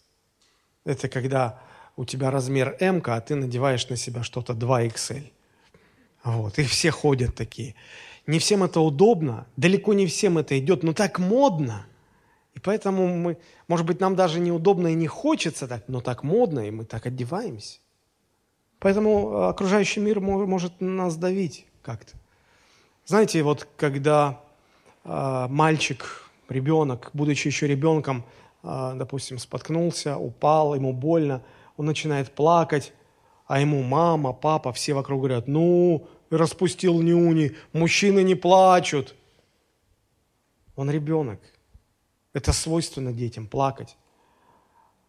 [0.84, 1.60] Это когда
[1.96, 5.30] у тебя размер М, а ты надеваешь на себя что-то 2XL.
[6.24, 7.74] Вот, и все ходят такие.
[8.26, 11.86] Не всем это удобно, далеко не всем это идет, но так модно.
[12.54, 16.66] И поэтому мы, может быть, нам даже неудобно и не хочется так, но так модно,
[16.66, 17.78] и мы так одеваемся.
[18.80, 22.17] Поэтому э, окружающий мир может нас давить как-то.
[23.08, 24.38] Знаете, вот когда
[25.02, 28.22] э, мальчик, ребенок, будучи еще ребенком,
[28.62, 31.42] э, допустим, споткнулся, упал, ему больно,
[31.78, 32.92] он начинает плакать,
[33.46, 39.14] а ему мама, папа, все вокруг говорят, ну, распустил нюни, мужчины не плачут.
[40.76, 41.40] Он ребенок.
[42.34, 43.96] Это свойственно детям, плакать.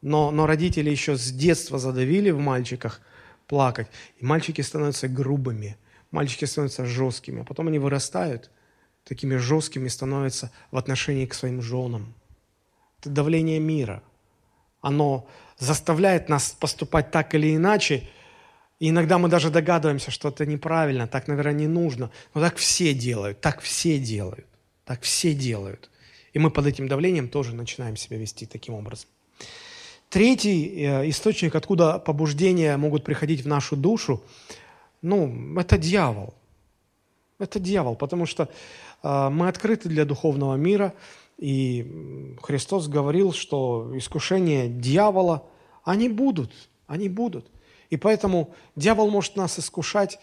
[0.02, 3.02] Но, но родители еще с детства задавили в мальчиках
[3.46, 3.88] плакать.
[4.20, 5.78] И мальчики становятся грубыми,
[6.12, 7.42] мальчики становятся жесткими.
[7.42, 8.50] А потом они вырастают,
[9.04, 12.14] такими жесткими становятся в отношении к своим женам.
[13.00, 14.04] Это давление мира.
[14.82, 18.10] Оно заставляет нас поступать так или иначе–
[18.80, 22.12] и иногда мы даже догадываемся, что это неправильно, так, наверное, не нужно.
[22.34, 24.46] Но так все делают, так все делают,
[24.86, 25.90] так все делают.
[26.32, 29.10] И мы под этим давлением тоже начинаем себя вести таким образом.
[30.10, 34.24] Третий э, источник, откуда побуждения могут приходить в нашу душу,
[35.02, 36.34] ну, это дьявол.
[37.38, 38.50] Это дьявол, потому что
[39.02, 40.94] э, мы открыты для духовного мира,
[41.38, 45.48] и Христос говорил, что искушения дьявола,
[45.84, 46.52] они будут,
[46.88, 47.50] они будут–
[47.90, 50.20] и поэтому дьявол может нас искушать,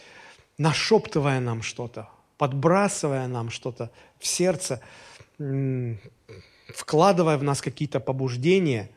[0.58, 2.08] нашептывая нам что-то,
[2.38, 4.80] подбрасывая нам что-то в сердце,
[6.68, 8.90] вкладывая в нас какие-то побуждения.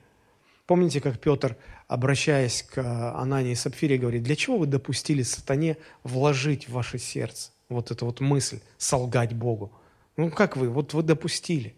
[0.70, 2.78] Помните, как Петр, обращаясь к
[3.16, 8.06] Анании и Сапфире, говорит, для чего вы допустили сатане вложить в ваше сердце вот эту
[8.06, 9.72] вот мысль, солгать Богу?
[10.16, 11.74] Ну как вы, вот вы допустили,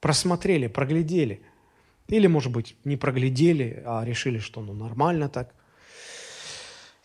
[0.00, 1.42] просмотрели, проглядели.
[2.08, 5.52] Или, может быть, не проглядели, а решили, что ну нормально так–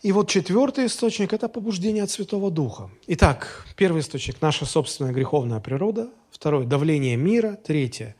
[0.02, 2.90] и вот четвертый источник– это побуждение от Святого Духа.
[3.08, 6.08] Итак, первый источник– наша собственная греховная природа.
[6.30, 7.58] Второй– давление мира.
[7.62, 8.16] Третье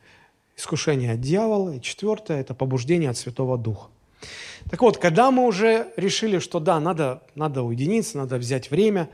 [0.57, 1.75] искушение от дьявола.
[1.75, 3.89] И четвертое– это побуждение от Святого Духа.
[4.69, 9.09] Так вот, когда мы уже решили, что да, надо, надо уединиться, надо взять время,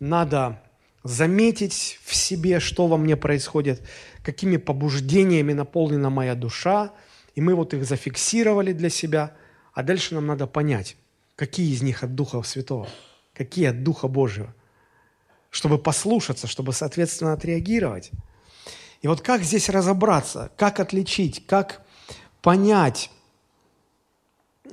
[0.00, 0.60] надо
[1.04, 3.82] заметить в себе, что во мне происходит,
[4.22, 6.92] какими побуждениями наполнена моя душа,
[7.34, 9.34] и мы вот их зафиксировали для себя,
[9.72, 10.96] а дальше нам надо понять–
[11.38, 12.88] Какие из них от Духа Святого?
[13.32, 14.52] Какие от Духа Божьего?
[15.50, 18.10] Чтобы послушаться, чтобы, соответственно, отреагировать.
[19.02, 21.82] И вот как здесь разобраться, как отличить, как
[22.42, 23.10] понять?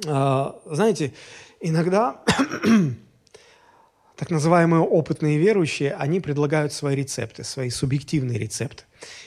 [0.07, 1.13] А, знаете,
[1.61, 2.21] иногда
[4.15, 8.83] так называемые опытные верующие, они предлагают свои рецепты, свои субъективные рецепты.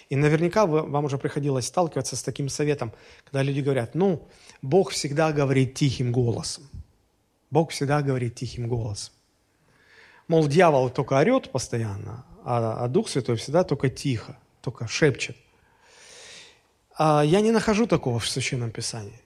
[0.08, 2.92] И наверняка вам уже приходилось сталкиваться с таким советом,
[3.24, 4.26] когда люди говорят, ну,
[4.62, 6.68] Бог всегда говорит тихим голосом.
[7.50, 9.14] Бог всегда говорит тихим голосом.
[10.26, 15.36] Мол, дьявол только орет постоянно, а, а Дух Святой всегда только тихо, только шепчет.
[16.96, 19.20] А я не нахожу такого в Священном Писании.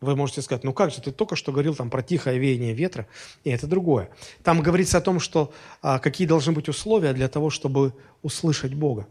[0.00, 3.08] Вы можете сказать, ну как же, ты только что говорил там про тихое веяние ветра,
[3.42, 4.10] и это другое.
[4.44, 5.52] Там говорится о том, что
[5.82, 7.92] а, какие должны быть условия для того, чтобы
[8.22, 9.08] услышать Бога.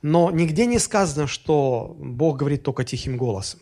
[0.00, 3.60] Но нигде не сказано, что Бог говорит только тихим голосом.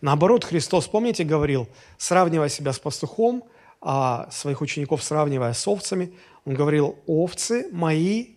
[0.00, 3.44] Наоборот, Христос, помните, говорил, сравнивая себя с пастухом,
[3.80, 6.14] а своих учеников сравнивая с овцами,
[6.46, 8.33] он говорил, овцы мои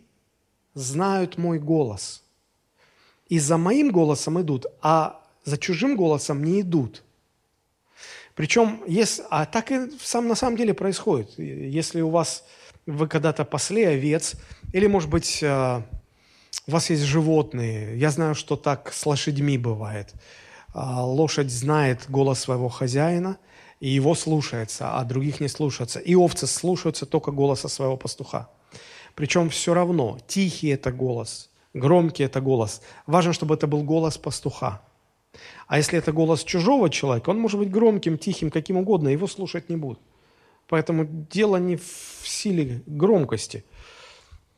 [0.77, 2.23] знают мой голос.
[3.27, 7.03] И за моим голосом идут, а за чужим голосом не идут.
[8.35, 11.37] Причем, если, а так и сам, на самом деле происходит.
[11.39, 12.43] Если у вас,
[12.85, 14.35] вы когда-то пасли овец,
[14.73, 15.83] или, может быть, а,
[16.67, 20.13] у вас есть животные, я знаю, что так с лошадьми бывает.
[20.73, 23.37] А, лошадь знает голос своего хозяина,
[23.79, 25.99] и его слушается, а других не слушается.
[25.99, 28.49] И овцы слушаются только голоса своего пастуха.
[29.17, 32.83] Причем все равно, тихий это голос, громкий это голос.
[33.07, 34.83] Важно, чтобы это был голос пастуха.
[35.65, 39.69] А если это голос чужого человека, он может быть громким, тихим, каким угодно, его слушать
[39.69, 39.99] не будут.
[40.67, 41.81] Поэтому дело не в
[42.25, 43.65] силе громкости.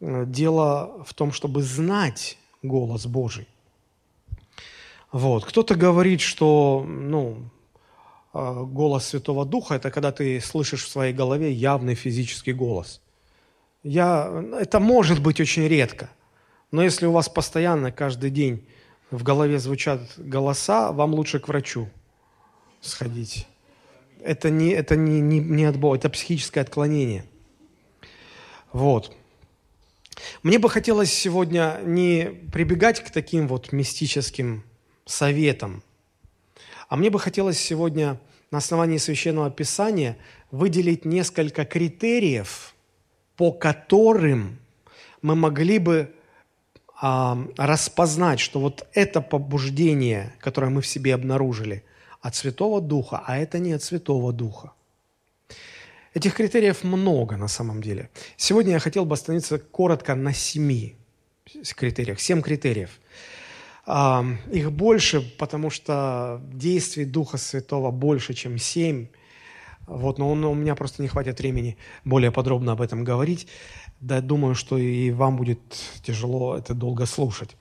[0.01, 3.47] Дело в том, чтобы знать голос Божий.
[5.13, 5.45] Вот.
[5.45, 7.49] Кто-то говорит, что ну,
[8.33, 12.99] а, голос Святого Духа– это когда ты слышишь в своей голове явный физический голос.
[13.83, 16.09] Я, это может быть очень редко,
[16.71, 18.67] но если у вас постоянно, каждый день
[19.09, 21.89] в голове звучат голоса, вам лучше к врачу
[22.81, 23.47] сходить.
[24.21, 27.25] Это не, это не, не, не от это психическое отклонение.
[28.73, 29.15] Вот.
[30.43, 34.63] Мне бы хотелось сегодня не прибегать к таким вот мистическим
[35.05, 35.81] советам,
[36.89, 38.19] а мне бы хотелось сегодня
[38.51, 40.17] на основании Священного Писания
[40.51, 42.73] выделить несколько критериев,
[43.39, 44.59] по которым
[45.21, 46.13] мы могли бы
[47.57, 51.85] распознать, что вот это побуждение, которое мы в себе обнаружили,
[52.19, 54.73] от Святого Духа, а это не от Святого Духа.
[56.13, 58.09] Этих критериев много на самом деле.
[58.35, 60.97] Сегодня я хотел бы остановиться коротко на семи
[61.77, 62.89] критериях, семь критериев.
[64.51, 69.07] Их больше, потому что действий Духа Святого больше, чем семь.
[69.89, 73.47] Вот, но у меня просто не хватит времени более подробно об этом говорить
[74.01, 75.59] да, думаю, что и вам будет
[76.03, 77.55] тяжело это долго слушать.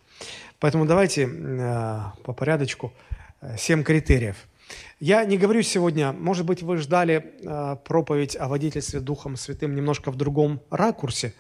[0.61, 2.93] Поэтому давайте э, по порядочку.
[3.41, 4.37] Э, семь критериев.
[5.01, 10.11] Я не говорю сегодня, может быть, вы ждали э, проповедь о водительстве Духом Святым немножко
[10.11, 11.35] в другом ракурсе.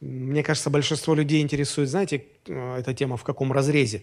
[0.00, 4.02] Мне кажется, большинство людей интересует, знаете, э, эта тема в каком разрезе.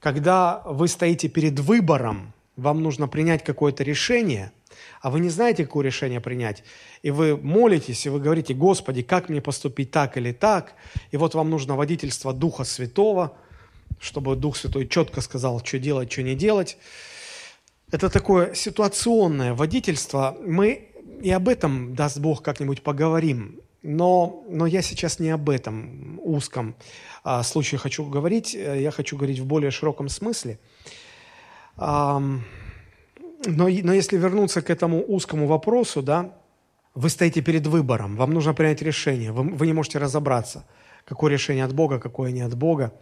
[0.00, 4.52] Когда вы стоите перед выбором, вам нужно принять какое-то решение–
[5.00, 6.64] а вы не знаете, какое решение принять,
[7.02, 10.74] и вы молитесь, и вы говорите, Господи, как мне поступить так или так,
[11.10, 13.36] и вот вам нужно водительство Духа Святого,
[14.00, 16.78] чтобы Дух Святой четко сказал, что делать, что не делать.
[17.90, 20.36] Это такое ситуационное водительство.
[20.44, 20.88] Мы
[21.22, 23.60] и об этом, даст Бог, как-нибудь поговорим.
[23.82, 26.74] Но, но я сейчас не об этом узком
[27.22, 28.52] а, случае хочу говорить.
[28.52, 30.58] Я хочу говорить в более широком смысле.
[31.78, 36.34] Но, но если вернуться к этому узкому вопросу, да,
[36.94, 40.64] вы стоите перед выбором, вам нужно принять решение, вы, вы не можете разобраться,
[41.04, 42.92] какое решение от Бога, какое не от Бога.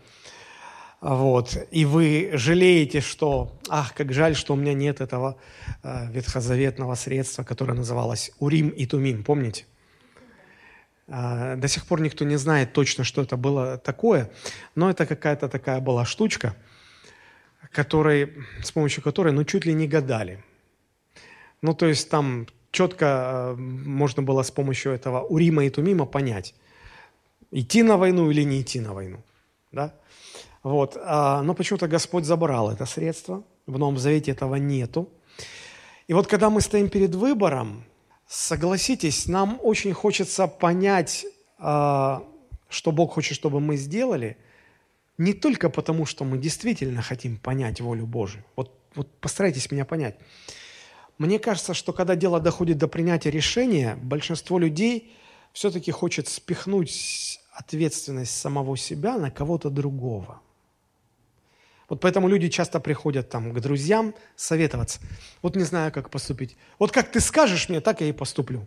[1.00, 1.56] Вот.
[1.70, 5.36] И вы жалеете, что, ах, как жаль, что у меня нет этого
[5.82, 9.66] э, ветхозаветного средства, которое называлось Урим и Тумим, помните?
[11.06, 14.30] Э, до сих пор никто не знает точно, что это было такое,
[14.74, 16.54] но это какая-то такая была штучка–
[17.72, 20.42] которой, с помощью которой, ну, чуть ли не гадали.
[21.62, 26.54] Ну, то есть там четко э, можно было с помощью этого Урима и Тумима понять,
[27.50, 29.18] идти на войну или не идти на войну.
[29.72, 29.94] Да?
[30.62, 30.96] Вот.
[31.00, 35.08] А, но почему-то Господь забрал это средство, в Новом Завете этого нету.
[36.08, 37.84] И вот когда мы стоим перед выбором,
[38.28, 41.26] согласитесь, нам очень хочется понять,
[41.58, 42.22] а,
[42.68, 44.36] что Бог хочет, чтобы мы сделали–
[45.18, 48.44] не только потому, что мы действительно хотим понять волю Божию.
[48.54, 50.16] Вот, вот постарайтесь меня понять.
[51.18, 55.12] Мне кажется, что когда дело доходит до принятия решения, большинство людей
[55.52, 60.42] все-таки хочет спихнуть ответственность самого себя на кого-то другого.
[61.88, 65.00] Вот поэтому люди часто приходят там к друзьям советоваться.
[65.40, 66.56] Вот не знаю, как поступить.
[66.78, 68.66] Вот как ты скажешь мне, так я и поступлю.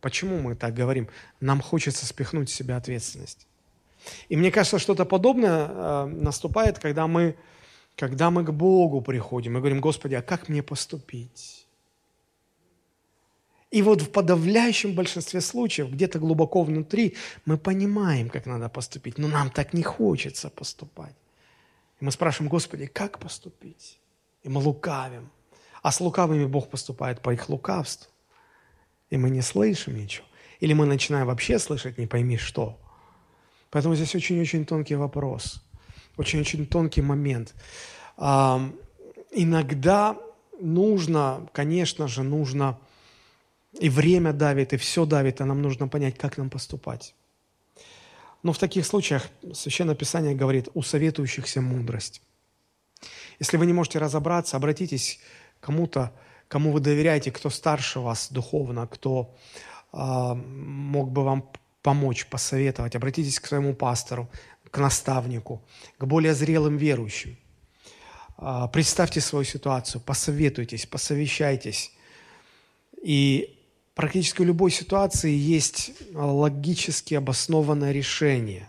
[0.00, 1.08] Почему мы так говорим?
[1.40, 3.46] Нам хочется спихнуть с себя ответственность.
[4.28, 7.36] И мне кажется, что-то подобное э, наступает, когда мы,
[7.96, 11.66] когда мы к Богу приходим и говорим, Господи, а как мне поступить?
[13.70, 19.28] И вот в подавляющем большинстве случаев, где-то глубоко внутри, мы понимаем, как надо поступить, но
[19.28, 21.14] нам так не хочется поступать.
[22.00, 23.98] И мы спрашиваем, Господи, как поступить?
[24.42, 25.30] И мы лукавим.
[25.82, 28.10] А с лукавыми Бог поступает по их лукавству.
[29.10, 30.26] И мы не слышим ничего.
[30.60, 32.78] Или мы начинаем вообще слышать, не пойми что.
[33.70, 35.62] Поэтому здесь очень-очень тонкий вопрос.
[36.16, 37.54] Очень-очень тонкий момент.
[38.16, 38.60] А,
[39.32, 40.16] иногда
[40.60, 42.78] нужно, конечно же, нужно,
[43.78, 47.14] и время давит, и все давит, а нам нужно понять, как нам поступать.
[48.42, 52.22] Но в таких случаях Священное Писание говорит, у советующихся мудрость.
[53.38, 55.20] Если вы не можете разобраться, обратитесь
[55.60, 56.12] к кому-то,
[56.48, 59.34] кому вы доверяете, кто старше вас духовно, кто
[59.92, 61.50] э, мог бы вам
[61.86, 62.96] помочь, посоветовать.
[62.96, 64.28] Обратитесь к своему пастору,
[64.72, 65.62] к наставнику,
[65.98, 67.36] к более зрелым верующим.
[68.38, 71.92] Э, представьте свою ситуацию, посоветуйтесь, посовещайтесь.
[73.04, 73.56] И
[73.94, 78.68] практически в любой ситуации есть логически обоснованное решение.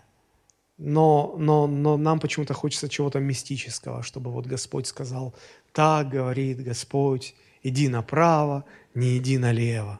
[0.76, 5.34] Но, но, но нам почему-то хочется чего-то мистического, чтобы вот Господь сказал,
[5.72, 8.64] так говорит Господь, иди направо,
[8.94, 9.98] не иди налево.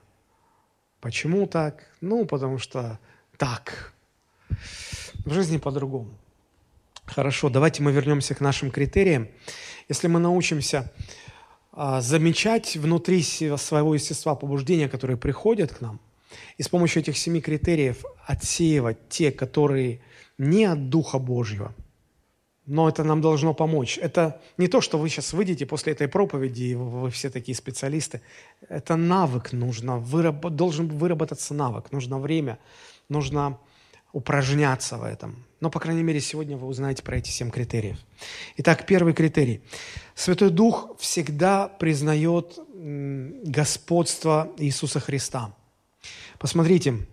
[1.01, 1.87] Почему так?
[2.01, 2.99] Ну, потому что
[3.37, 3.93] так.
[5.25, 6.11] В жизни по-другому.
[7.05, 9.29] Хорошо, давайте мы вернемся к нашим критериям.
[9.89, 10.93] Если мы научимся
[11.73, 16.01] а, замечать внутри своего естества побуждения, которые приходят к нам,
[16.59, 20.01] и с помощью этих семи критериев отсеивать те, которые
[20.37, 21.75] не от Духа Божьего–
[22.69, 23.99] но это нам должно помочь.
[23.99, 28.21] Это не то, что вы сейчас выйдете после этой проповеди, и вы все такие специалисты.
[28.69, 30.47] Это навык нужно, выраб...
[30.51, 32.59] должен выработаться навык, нужно время,
[33.09, 33.59] нужно
[34.13, 35.47] упражняться в этом.
[35.61, 37.99] Но, по крайней мере, сегодня вы узнаете про эти семь критериев.
[38.59, 39.63] Итак, первый критерий.
[40.15, 45.55] Святой Дух всегда признает господство Иисуса Христа.
[46.39, 47.07] Посмотрите,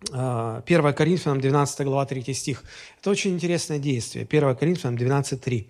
[0.00, 2.62] 1 а, Коринфянам 12 глава 3 стих.
[3.00, 4.26] Это очень интересное действие.
[4.30, 5.68] 1 Коринфянам 12, 3.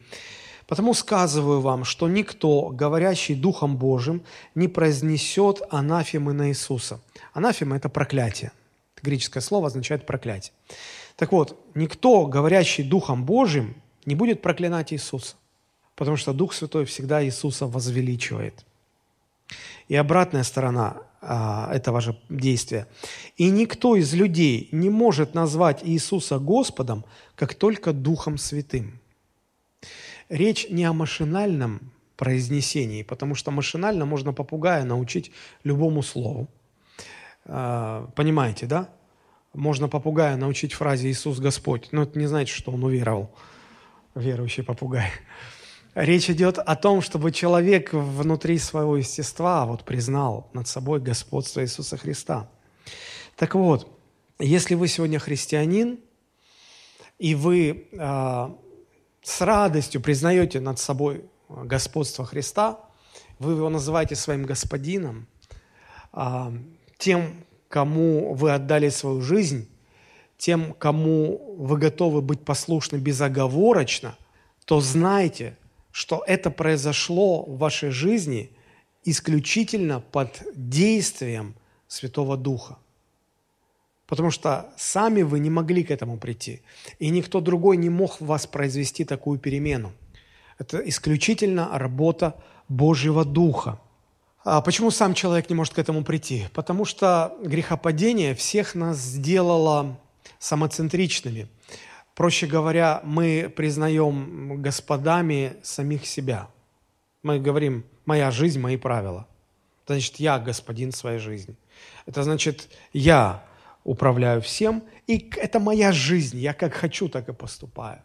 [0.66, 4.22] «Потому сказываю вам, что никто, говорящий Духом Божиим,
[4.54, 7.00] не произнесет анафемы на Иисуса».
[7.32, 8.52] Анафема– это проклятие.
[8.94, 10.52] Это греческое слово означает проклятие.
[11.16, 15.36] Так вот, никто, говорящий Духом Божиим, не будет проклинать Иисуса,
[15.96, 18.66] потому что Дух Святой всегда Иисуса возвеличивает.
[19.88, 22.86] И обратная сторона этого же действия.
[23.36, 27.04] И никто из людей не может назвать Иисуса Господом,
[27.34, 29.00] как только Духом Святым.
[30.28, 35.32] Речь не о машинальном произнесении, потому что машинально можно попугая научить
[35.64, 36.48] любому слову.
[37.46, 38.88] А, понимаете, да?
[39.54, 43.34] Можно попугая научить фразе «Иисус Господь», но это не значит, что он уверовал,
[44.14, 45.10] верующий попугай.
[45.94, 51.96] Речь идет о том, чтобы человек внутри своего естества вот признал над собой господство Иисуса
[51.96, 52.50] Христа.
[53.36, 53.88] Так вот,
[54.38, 55.98] если вы сегодня христианин,
[57.18, 58.48] и вы э,
[59.22, 62.78] с радостью признаете над собой господство Христа,
[63.38, 65.26] вы его называете своим господином,
[66.12, 66.52] э,
[66.98, 69.68] тем, кому вы отдали свою жизнь,
[70.36, 74.16] тем, кому вы готовы быть послушны безоговорочно,
[74.64, 75.56] то знайте–
[75.98, 78.52] что это произошло в вашей жизни
[79.02, 81.56] исключительно под действием
[81.88, 82.78] Святого Духа.
[84.06, 86.62] Потому что сами вы не могли к этому прийти.
[87.00, 89.92] И никто другой не мог в вас произвести такую перемену.
[90.56, 92.36] Это исключительно работа
[92.68, 93.80] Божьего Духа.
[94.44, 96.46] А почему сам человек не может к этому прийти?
[96.54, 99.98] Потому что грехопадение всех нас сделало
[100.38, 101.48] самоцентричными.
[102.18, 106.48] Проще говоря, мы признаем господами самих себя.
[107.22, 109.28] Мы говорим, моя жизнь, мои правила.
[109.84, 111.54] Это значит, я господин своей жизни.
[112.06, 113.44] Это значит, я
[113.84, 118.02] управляю всем, и это моя жизнь, я как хочу, так и поступаю.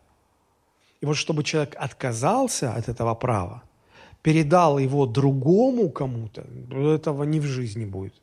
[1.01, 3.64] И вот чтобы человек отказался от этого права,
[4.22, 8.14] передал его другому кому-то, этого не в жизни будет.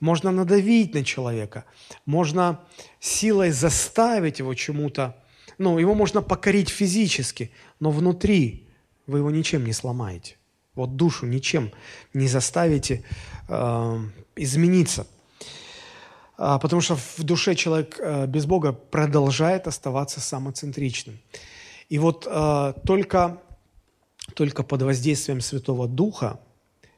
[0.00, 1.64] Можно надавить на человека,
[2.06, 2.60] можно
[3.00, 5.16] силой заставить его чему-то,
[5.58, 7.50] ну, его можно покорить физически,
[7.80, 8.68] но внутри
[9.06, 10.36] вы его ничем не сломаете.
[10.74, 11.72] Вот душу ничем
[12.14, 13.04] не заставите
[13.48, 13.98] э,
[14.36, 15.06] измениться.
[16.38, 21.20] А, потому что в душе человек э, без Бога продолжает оставаться самоцентричным.
[21.90, 23.42] И вот э, только,
[24.34, 26.40] только под воздействием Святого Духа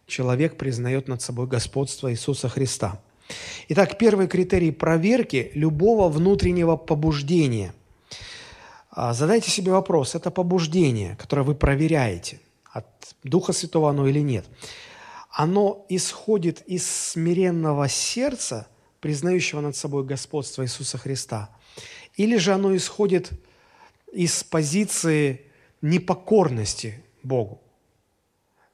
[0.07, 3.01] человек признает над собой господство Иисуса Христа.
[3.69, 7.73] Итак, первый критерий проверки любого внутреннего побуждения.
[8.91, 12.41] А, задайте себе вопрос, это побуждение, которое вы проверяете,
[12.71, 12.87] от
[13.23, 14.45] Духа Святого оно или нет,
[15.31, 18.67] оно исходит из смиренного сердца,
[19.01, 21.49] признающего над собой господство Иисуса Христа,
[22.17, 23.31] или же оно исходит
[24.13, 25.47] из позиции
[25.81, 27.62] непокорности Богу.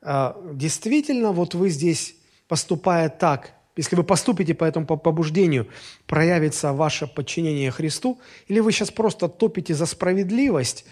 [0.03, 2.15] А, действительно, вот вы здесь,
[2.47, 5.69] поступая так, если вы поступите по этому побуждению,
[6.07, 8.19] проявится ваше подчинение Христу,
[8.49, 10.85] или вы сейчас просто топите за справедливость,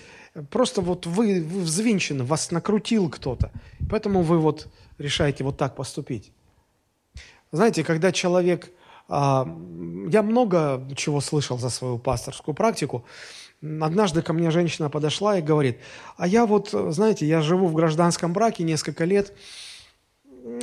[0.51, 3.51] просто вот вы, вы взвинчены, вас накрутил кто-то,
[3.91, 6.33] поэтому вы вот решаете вот так поступить.
[7.53, 8.71] Знаете, когда человек...
[9.09, 9.47] А,
[10.09, 13.05] я много чего слышал за свою пасторскую практику,
[13.81, 15.79] Однажды ко мне женщина подошла и говорит,
[16.17, 19.33] а я вот, знаете, я живу в гражданском браке несколько лет,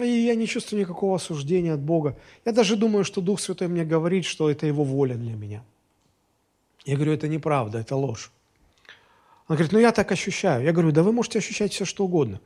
[0.01, 2.17] и я не чувствую никакого осуждения от Бога.
[2.45, 5.63] Я даже думаю, что Дух Святой мне говорит, что это Его воля для меня.
[6.85, 8.31] Я говорю, это неправда, это ложь.
[9.47, 10.63] Она говорит, ну я так ощущаю.
[10.63, 12.39] Я говорю, да вы можете ощущать все, что угодно.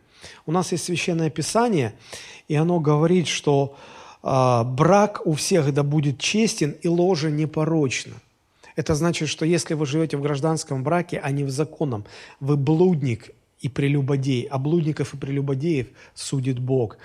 [0.45, 1.93] У нас есть Священное Писание,
[2.47, 3.76] и оно говорит, что
[4.24, 8.14] э, брак у всех да будет честен, и ложа непорочна.
[8.78, 12.05] Это значит, что если вы живете в гражданском браке, а не в законном,
[12.39, 16.99] вы блудник и прелюбодей, а блудников и прелюбодеев судит Бог.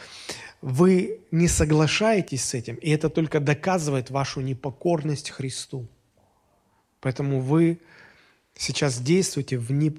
[0.61, 5.89] Вы не соглашаетесь с этим, и это только доказывает вашу непокорность Христу.
[7.01, 7.81] Поэтому вы
[8.55, 9.91] сейчас действуете, в не...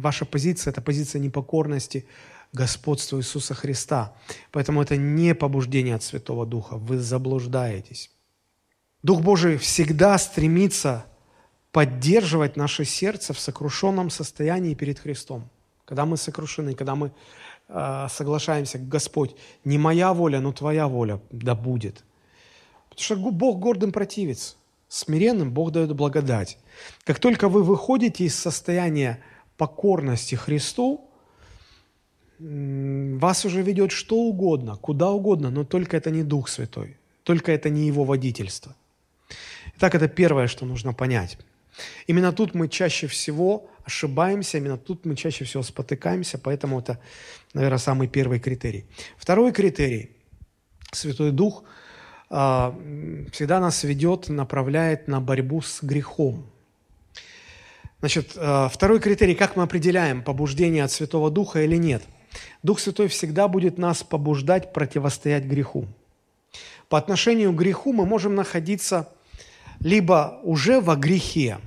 [0.00, 2.06] ваша позиция– это позиция непокорности
[2.52, 4.16] господству Иисуса Христа.
[4.50, 8.10] Поэтому это не побуждение от Святого Духа, вы заблуждаетесь.
[9.04, 11.04] Дух Божий всегда стремится
[11.72, 15.50] поддерживать наше сердце в сокрушенном состоянии перед Христом.
[15.84, 17.12] Когда мы сокрушены, когда мы
[17.68, 22.02] э, соглашаемся, Господь, не моя воля, но Твоя воля да будет.
[22.88, 24.56] Потому что Бог гордым противится.
[24.88, 26.56] Смиренным Бог дает благодать.
[27.04, 29.22] Как только вы выходите из состояния
[29.58, 31.10] покорности Христу,
[32.38, 37.68] вас уже ведет что угодно, куда угодно, но только это не Дух Святой, только это
[37.68, 38.74] не Его водительство.
[39.76, 41.38] Итак, это первое, что нужно понять.
[42.06, 46.98] Именно тут мы чаще всего ошибаемся, именно тут мы чаще всего спотыкаемся, поэтому это,
[47.52, 48.84] наверное, самый первый критерий.
[49.16, 50.10] Второй критерий.
[50.92, 51.64] Святой Дух
[52.30, 56.46] э, всегда нас ведет, направляет на борьбу с грехом.
[57.98, 62.02] Значит, э, второй критерий, как мы определяем, побуждение от Святого Духа или нет.
[62.62, 65.86] Дух Святой всегда будет нас побуждать противостоять греху.
[66.88, 69.08] По отношению к греху мы можем находиться
[69.84, 71.58] либо уже во грехе,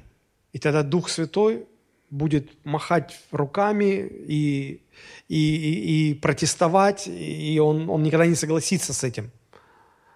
[0.52, 1.68] и тогда Дух Святой
[2.10, 4.82] будет махать руками и,
[5.28, 9.30] и, и, и протестовать, и он, он никогда не согласится с этим.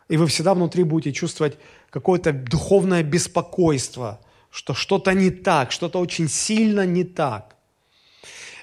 [0.09, 1.59] И вы всегда внутри будете чувствовать
[1.91, 7.55] какое-то духовное беспокойство, что что-то не так, что-то очень сильно не так.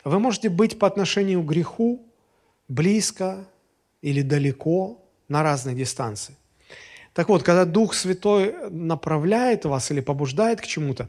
[0.03, 2.05] Вы можете быть по отношению к греху
[2.67, 3.47] близко
[4.03, 6.35] или далеко на разной дистанции.
[7.19, 11.09] Так вот, когда Дух Святой направляет вас или побуждает к чему-то,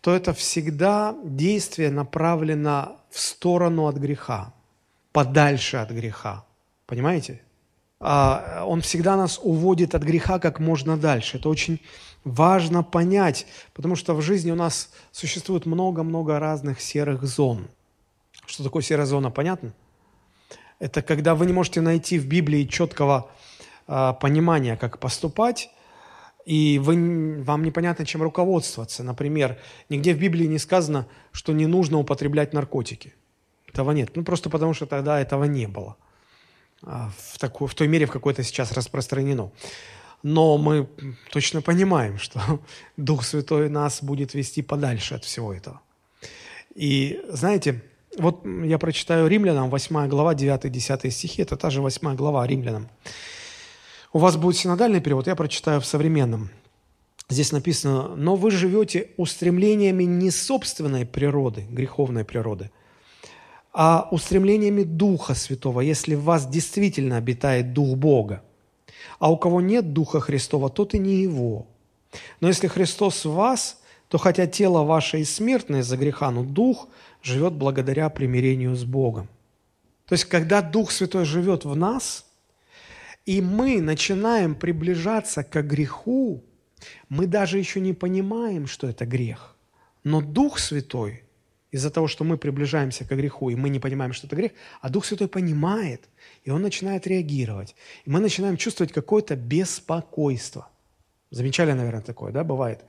[0.00, 4.54] то это всегда действие направлено в сторону от греха,
[5.12, 6.46] подальше от греха.
[6.86, 7.42] Понимаете?
[8.00, 11.36] А, он всегда нас уводит от греха как можно дальше.
[11.36, 11.78] Это очень
[12.24, 17.68] важно понять, потому что в жизни у нас существует много-много разных серых зон.
[18.46, 19.74] Что такое серая зона, понятно?
[20.78, 23.30] Это когда вы не можете найти в Библии четкого
[23.86, 25.70] понимания, как поступать,
[26.44, 29.02] и вы, вам непонятно, чем руководствоваться.
[29.02, 29.58] Например,
[29.88, 33.14] нигде в Библии не сказано, что не нужно употреблять наркотики.
[33.66, 34.10] Этого нет.
[34.14, 35.96] Ну, просто потому, что тогда этого не было.
[36.82, 39.50] А, в, такой, в той мере, в какой это сейчас распространено.
[40.22, 40.88] Но мы
[41.30, 42.40] точно понимаем, что
[42.96, 45.80] Дух Святой нас будет вести подальше от всего этого.
[46.74, 47.82] И знаете,
[48.18, 52.88] вот я прочитаю Римлянам, 8 глава, 9-10 стихи, это та же 8 глава Римлянам.
[54.14, 56.50] У вас будет синодальный перевод, я прочитаю в современном.
[57.28, 62.70] Здесь написано, но вы живете устремлениями не собственной природы, греховной природы,
[63.72, 68.44] а устремлениями Духа Святого, если в вас действительно обитает Дух Бога.
[69.18, 71.66] А у кого нет Духа Христова, тот и не Его.
[72.38, 76.86] Но если Христос в вас, то хотя тело ваше и смертное за греха, но Дух
[77.20, 79.28] живет благодаря примирению с Богом.
[80.06, 82.26] То есть, когда Дух Святой живет в нас–
[83.26, 86.44] и мы начинаем приближаться к греху,
[87.08, 89.56] мы даже еще не понимаем, что это грех.
[90.02, 91.24] Но Дух Святой
[91.70, 94.90] из-за того, что мы приближаемся к греху, и мы не понимаем, что это грех, а
[94.90, 96.08] Дух Святой понимает,
[96.44, 97.74] и Он начинает реагировать.
[98.04, 100.68] И мы начинаем чувствовать какое-то беспокойство.
[101.30, 102.84] Замечали, наверное, такое, да, бывает?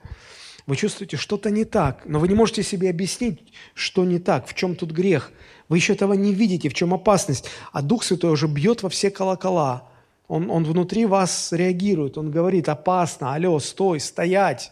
[0.68, 4.54] Вы чувствуете, что-то не так, но вы не можете себе объяснить, что не так, в
[4.54, 5.32] чем тут грех.
[5.70, 7.50] Вы еще этого не видите, в чем опасность.
[7.72, 9.90] А Дух Святой уже бьет во все колокола.
[10.28, 14.72] Он, он внутри вас реагирует, он говорит, опасно, алло, стой, стоять.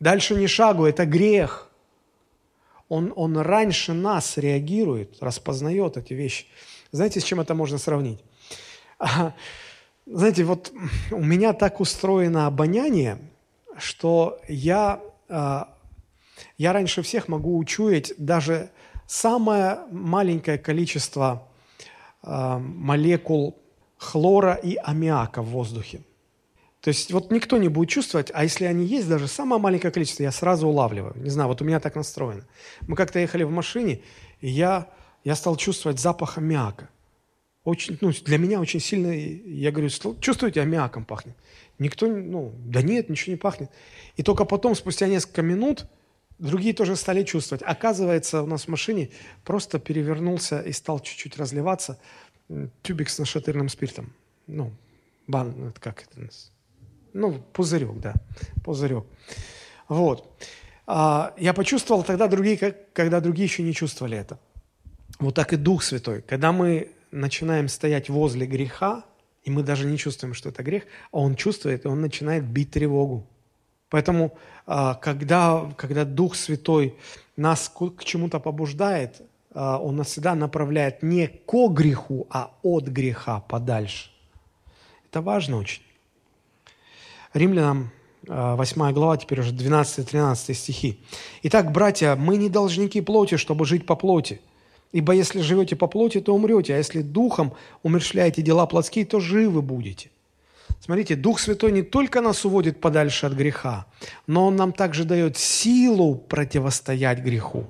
[0.00, 1.70] Дальше не шагу, это грех.
[2.88, 6.46] Он, он раньше нас реагирует, распознает эти вещи.
[6.90, 8.20] Знаете, с чем это можно сравнить?
[10.06, 10.72] Знаете, вот
[11.10, 13.18] у меня так устроено обоняние,
[13.78, 15.74] что я а,
[16.58, 18.70] я раньше всех могу учуять даже
[19.06, 21.48] самое маленькое количество
[22.22, 23.58] а, молекул
[23.96, 26.00] хлора и аммиака в воздухе.
[26.80, 30.22] То есть вот никто не будет чувствовать, а если они есть, даже самое маленькое количество,
[30.22, 31.14] я сразу улавливаю.
[31.16, 32.44] Не знаю, вот у меня так настроено.
[32.82, 34.02] Мы как-то ехали в машине,
[34.42, 34.88] и я,
[35.24, 36.90] я стал чувствовать запах аммиака.
[37.64, 39.88] Очень, ну, для меня очень сильно, я говорю,
[40.20, 41.34] чувствуете, аммиаком пахнет.
[41.78, 43.70] Никто, ну, да нет, ничего не пахнет.
[44.16, 45.86] И только потом, спустя несколько минут,
[46.38, 47.62] другие тоже стали чувствовать.
[47.62, 49.10] Оказывается, у нас в машине
[49.44, 51.98] просто перевернулся и стал чуть-чуть разливаться
[52.82, 54.12] тюбик с нашатырным спиртом.
[54.46, 54.72] Ну,
[55.26, 56.28] бан, как это?
[57.12, 58.14] Ну, пузырек, да,
[58.64, 59.04] пузырек.
[59.88, 60.28] Вот.
[60.86, 62.56] А, я почувствовал тогда другие,
[62.92, 64.38] когда другие еще не чувствовали это.
[65.18, 66.22] Вот так и Дух Святой.
[66.22, 69.04] Когда мы начинаем стоять возле греха,
[69.44, 72.72] и мы даже не чувствуем, что это грех, а он чувствует, и он начинает бить
[72.72, 73.26] тревогу.
[73.90, 74.36] Поэтому,
[74.66, 76.96] а, когда, когда Дух Святой
[77.36, 79.22] нас к чему-то побуждает,
[79.54, 84.10] Он нас всегда направляет не ко греху, а от греха подальше.
[85.08, 85.82] Это важно очень.
[87.34, 87.90] Римлянам
[88.26, 90.98] 8 а, глава, теперь уже 12-13 стихи.
[91.42, 94.40] «Итак, братья, мы не должники плоти, чтобы жить по плоти.
[94.92, 97.52] Ибо если живете по плоти, то умрете, а если духом
[97.82, 100.10] умершляете дела плотские, то живы будете».
[100.80, 103.86] Смотрите, Дух Святой не только нас уводит подальше от греха,
[104.26, 107.66] но Он нам также дает силу противостоять греху,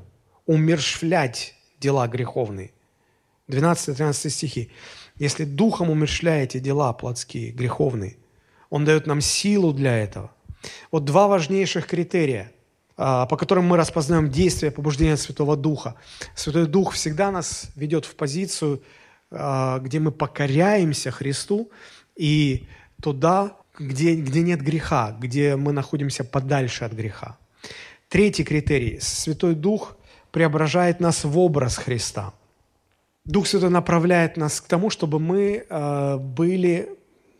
[0.46, 2.72] умершвлять дела греховные.
[3.48, 4.70] 12-13 стихи.
[5.16, 8.16] «Если духом умершляете дела плотские, греховные,
[8.70, 10.30] Он дает нам силу для этого».
[10.90, 12.50] Вот два важнейших критерия–
[12.96, 15.96] а, по которым мы распознаем действие побуждения Святого Духа.
[16.36, 18.82] Святой Дух всегда нас ведет в позицию,
[19.32, 21.70] а, где мы покоряемся Христу
[22.14, 22.66] и
[23.02, 27.36] туда, где, где нет греха, где мы находимся подальше от греха.
[28.08, 29.00] Третий критерий.
[29.00, 29.96] Святой Дух
[30.34, 32.32] преображает нас в образ Христа.
[33.24, 36.88] Дух Святой направляет нас к тому, чтобы мы а, были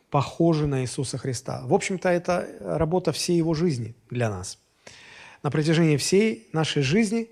[0.08, 1.62] похожи на Иисуса Христа.
[1.66, 4.58] В общем-то, это работа всей Его жизни для нас–
[5.44, 7.28] на протяжении всей нашей жизни,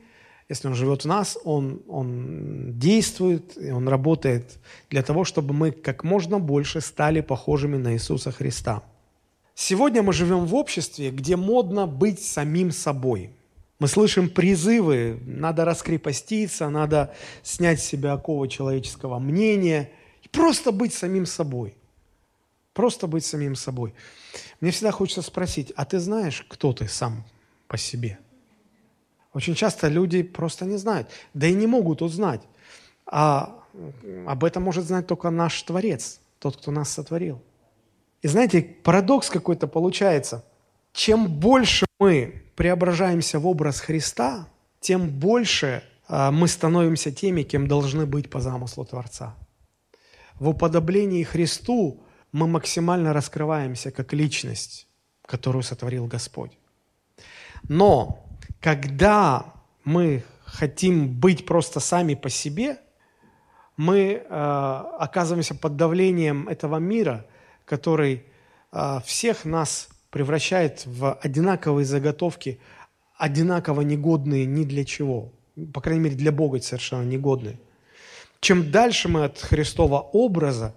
[0.48, 4.58] если Он живет в нас, Он, он действует, и Он работает
[4.90, 8.82] для того, чтобы мы как можно больше стали похожими на Иисуса Христа.
[9.54, 13.30] Сегодня мы живем в обществе, где модно быть самим собой.
[13.82, 17.12] Мы слышим призывы, надо раскрепоститься, надо
[17.42, 19.90] снять с себя оковы человеческого мнения
[20.22, 21.74] и просто быть самим собой.
[22.74, 23.92] Просто быть самим собой.
[24.60, 27.24] Мне всегда хочется спросить, а ты знаешь, кто ты сам
[27.66, 28.20] по себе.
[29.32, 32.42] Очень часто люди просто не знают, да и не могут узнать.
[33.04, 33.64] А
[34.28, 37.42] об этом может знать только наш Творец, тот, кто нас сотворил.
[38.20, 40.44] И знаете, парадокс какой-то получается.
[40.92, 44.46] Чем больше мы преображаемся в образ Христа,
[44.78, 49.34] тем больше а, мы становимся теми, кем должны быть по замыслу Творца.
[50.38, 54.86] В уподоблении Христу мы максимально раскрываемся как личность,
[55.26, 56.52] которую сотворил Господь.
[57.64, 58.28] Но
[58.60, 62.78] когда мы хотим быть просто сами по себе,
[63.76, 64.24] мы э,
[65.00, 67.26] оказываемся под давлением этого мира,
[67.64, 68.22] который
[68.70, 72.60] э, всех нас превращает в одинаковые заготовки,
[73.16, 75.32] одинаково негодные ни для чего.
[75.72, 77.58] По крайней мере, для Бога совершенно негодные.
[78.40, 80.74] Чем дальше мы от Христова образа,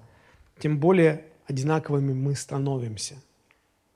[0.58, 3.16] тем более одинаковыми мы становимся.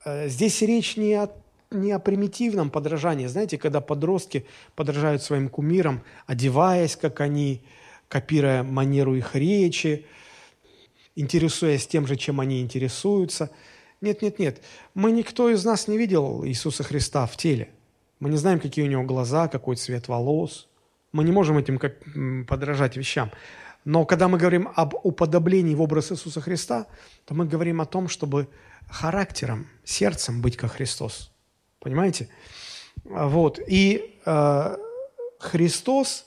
[0.04, 1.30] Э, здесь речь не о
[1.70, 3.26] не о примитивном подражании.
[3.28, 7.62] Знаете, когда подростки подражают своим кумирам, одеваясь, как они,
[8.08, 10.04] копируя манеру их речи,
[11.14, 13.50] интересуясь тем же, чем они интересуются.
[14.00, 14.62] Нет, нет, нет.
[14.94, 17.68] Мы никто из нас не видел Иисуса Христа в теле.
[18.18, 20.68] Мы не знаем, какие у него глаза, какой цвет волос.
[21.12, 23.30] Мы не можем этим подражать вещам.
[23.84, 26.86] Но когда мы говорим об уподоблении в образ Иисуса Христа,
[27.24, 28.48] то мы говорим о том, чтобы
[28.88, 31.32] характером, сердцем быть как Христос.
[31.78, 32.28] Понимаете?
[33.04, 33.58] Вот.
[33.66, 34.76] И э,
[35.38, 36.26] Христос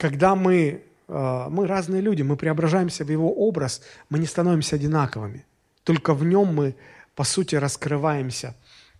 [0.00, 5.44] когда мы, э, мы разные люди, мы преображаемся в Его образ, мы не становимся одинаковыми.
[5.84, 6.74] Только в Нем мы,
[7.14, 8.54] по сути, раскрываемся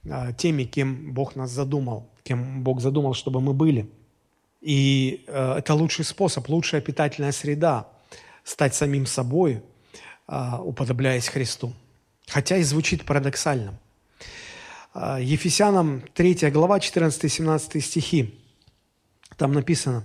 [0.04, 3.90] э, теми, кем Бог нас задумал, кем Бог задумал, чтобы мы были.
[4.60, 7.88] И э, это лучший способ, лучшая питательная среда
[8.44, 9.62] стать самим собой,
[10.26, 11.74] уподобляясь Христу.
[12.26, 13.78] Хотя и звучит парадоксально.
[14.94, 18.40] Ефесянам 3 глава, 14-17 стихи.
[19.36, 20.04] Там написано,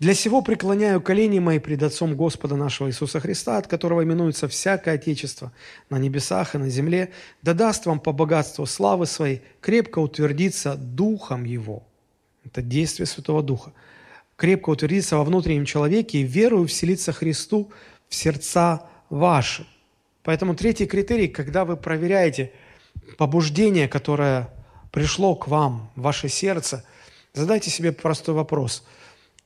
[0.00, 4.94] «Для сего преклоняю колени мои пред Отцом Господа нашего Иисуса Христа, от которого именуется всякое
[4.94, 5.52] Отечество
[5.90, 11.44] на небесах и на земле, да даст вам по богатству славы своей крепко утвердиться Духом
[11.44, 11.84] Его».
[12.44, 13.72] Это действие Святого Духа.
[14.36, 17.70] Крепко утвердиться во внутреннем человеке и верою вселиться Христу
[18.08, 19.66] в сердца ваши.
[20.22, 22.52] Поэтому третий критерий, когда вы проверяете
[23.18, 24.48] побуждение, которое
[24.90, 26.84] пришло к вам, в ваше сердце–
[27.32, 28.84] Задайте себе простой вопрос.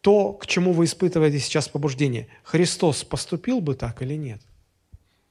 [0.04, 4.38] То, к чему вы испытываете сейчас побуждение, Христос поступил бы так или нет?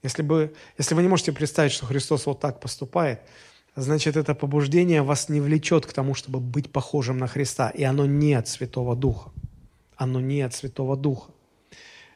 [0.01, 3.21] Если, бы, если вы не можете представить, что Христос вот так поступает,
[3.75, 7.69] значит, это побуждение вас не влечет к тому, чтобы быть похожим на Христа.
[7.69, 9.29] И оно не от Святого Духа.
[9.95, 11.29] Оно не от Святого Духа.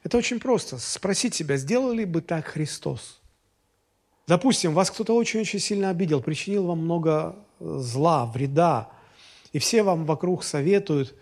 [0.03, 0.79] Это очень просто.
[0.79, 3.21] Спросить себя, сделал ли бы так Христос?
[4.27, 8.89] Допустим, вас кто-то очень-очень сильно обидел, причинил вам много зла, вреда,
[9.53, 11.13] и все вам вокруг советуют,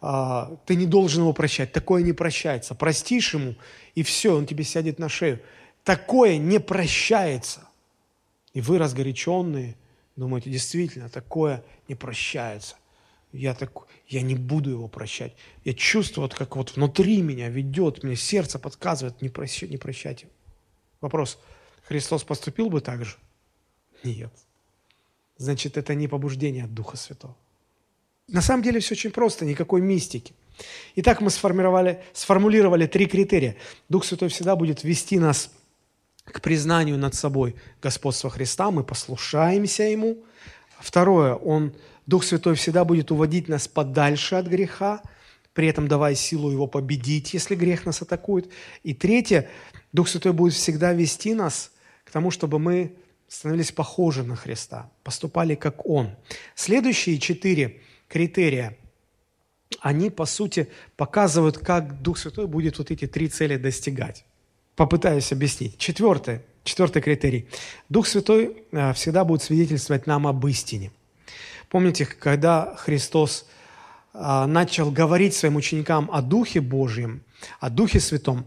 [0.00, 2.74] а, ты не должен его прощать, такое не прощается.
[2.74, 3.54] Простишь ему,
[3.94, 5.40] и все, он тебе сядет на шею.
[5.84, 7.68] Такое не прощается.
[8.52, 9.76] И вы разгоряченные,
[10.16, 12.76] думаете, действительно, такое не прощается.
[13.32, 13.70] Я, так,
[14.08, 15.34] я не буду его прощать.
[15.64, 20.24] Я чувствую, вот как вот внутри меня ведет, мне сердце подсказывает, не, прощать, не прощать.
[21.00, 21.38] Вопрос,
[21.84, 23.16] Христос поступил бы так же?
[24.02, 24.32] Нет.
[25.36, 27.36] Значит, это не побуждение от Духа Святого.
[28.30, 30.32] На самом деле все очень просто, никакой мистики.
[30.94, 33.56] Итак, мы сформировали, сформулировали три критерия.
[33.88, 35.50] Дух Святой всегда будет вести нас
[36.24, 40.18] к признанию над собой господства Христа, мы послушаемся Ему.
[40.78, 41.74] Второе, Он,
[42.06, 45.02] Дух Святой всегда будет уводить нас подальше от греха,
[45.52, 48.48] при этом давая силу Его победить, если грех нас атакует.
[48.84, 49.48] И третье,
[49.92, 51.72] Дух Святой будет всегда вести нас
[52.04, 52.94] к тому, чтобы мы
[53.26, 56.14] становились похожи на Христа, поступали как Он.
[56.54, 57.80] Следующие четыре
[58.10, 58.76] критерия,
[59.80, 64.24] они, по сути, показывают, как Дух Святой будет вот эти три цели достигать.
[64.74, 65.78] Попытаюсь объяснить.
[65.78, 67.48] Четвертое, четвертый критерий.
[67.88, 70.90] Дух Святой э, всегда будет свидетельствовать нам об истине.
[71.68, 73.46] Помните, когда Христос
[74.12, 77.22] э, начал говорить своим ученикам о Духе Божьем,
[77.60, 78.46] о Духе Святом,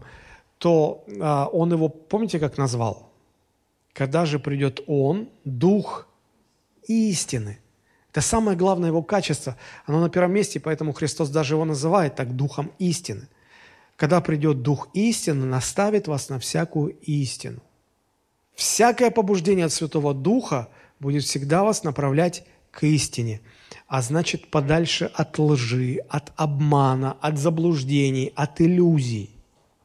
[0.58, 3.10] то э, Он его, помните, как назвал?
[3.94, 6.06] Когда же придет Он, Дух
[6.86, 7.58] истины,
[8.14, 9.56] это самое главное его качество.
[9.86, 13.26] Оно на первом месте, поэтому Христос даже его называет так духом истины.
[13.96, 17.58] Когда придет дух истины, наставит вас на всякую истину.
[18.54, 20.68] Всякое побуждение от Святого Духа
[21.00, 23.40] будет всегда вас направлять к истине,
[23.88, 29.30] а значит подальше от лжи, от обмана, от заблуждений, от иллюзий.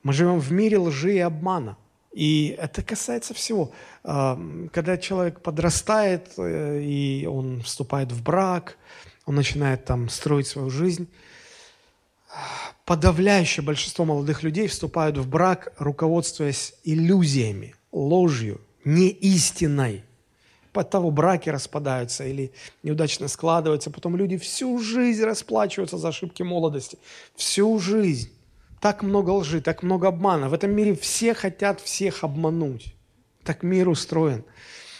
[0.03, 1.77] Мы живем в мире лжи и обмана–
[2.11, 3.71] и это касается всего.
[4.03, 8.77] Когда человек подрастает, э, и он вступает в брак,
[9.25, 11.07] он начинает там строить свою жизнь,
[12.85, 20.03] подавляющее большинство молодых людей вступают в брак, руководствуясь иллюзиями, ложью, не истиной.
[20.73, 22.51] Под того браки распадаются или
[22.83, 23.91] неудачно складываются.
[23.91, 26.97] Потом люди всю жизнь расплачиваются за ошибки молодости.
[27.35, 28.31] Всю жизнь.
[28.79, 30.49] Так много лжи, так много обмана.
[30.49, 32.95] В этом мире все хотят всех обмануть.
[33.43, 34.45] Так мир устроен.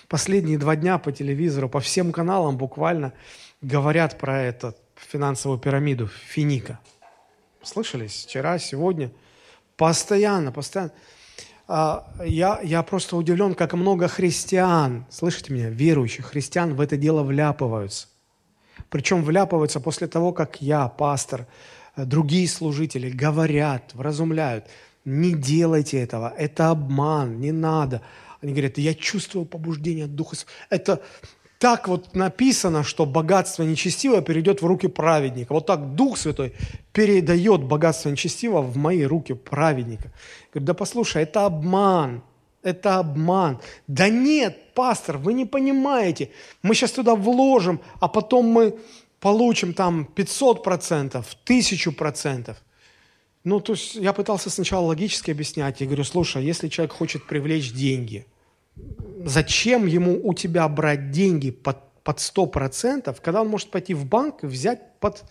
[0.08, 3.14] Последние два дня по телевизору, по всем каналам буквально
[3.62, 6.80] говорят про эту финансовую пирамиду Финика.
[7.62, 8.26] Слышались?
[8.26, 9.12] Вчера, сегодня.
[9.78, 10.92] Постоянно, постоянно.
[11.68, 17.22] А, я, я просто удивлен, как много христиан, слышите меня, верующих христиан в это дело
[17.22, 18.08] вляпываются.
[18.90, 21.46] Причем вляпываются после того, как я, пастор,
[22.06, 24.66] другие служители говорят, вразумляют,
[25.06, 28.02] не делайте этого, это обман, не надо.
[28.42, 30.38] Они говорят, я чувствую побуждение Духа
[30.70, 31.02] Это
[31.60, 35.54] так вот написано, что богатство нечестивое перейдет в руки праведника.
[35.54, 36.54] Вот так Дух Святой
[36.94, 40.14] передает богатство нечестивого в мои руки праведника.
[40.54, 42.24] Говорит, да послушай, это обман,
[42.64, 43.60] это обман.
[43.88, 46.30] Да нет, пастор, вы не понимаете.
[46.64, 48.80] Мы сейчас туда вложим, а потом мы
[49.20, 52.58] получим там 500 процентов, 1000 процентов.
[53.44, 55.82] Ну, то есть я пытался сначала логически объяснять.
[55.82, 58.26] Я говорю, слушай, а если человек хочет привлечь деньги,
[59.24, 64.44] зачем ему у тебя брать деньги под, под 100%, когда он может пойти в банк
[64.44, 65.24] и взять под,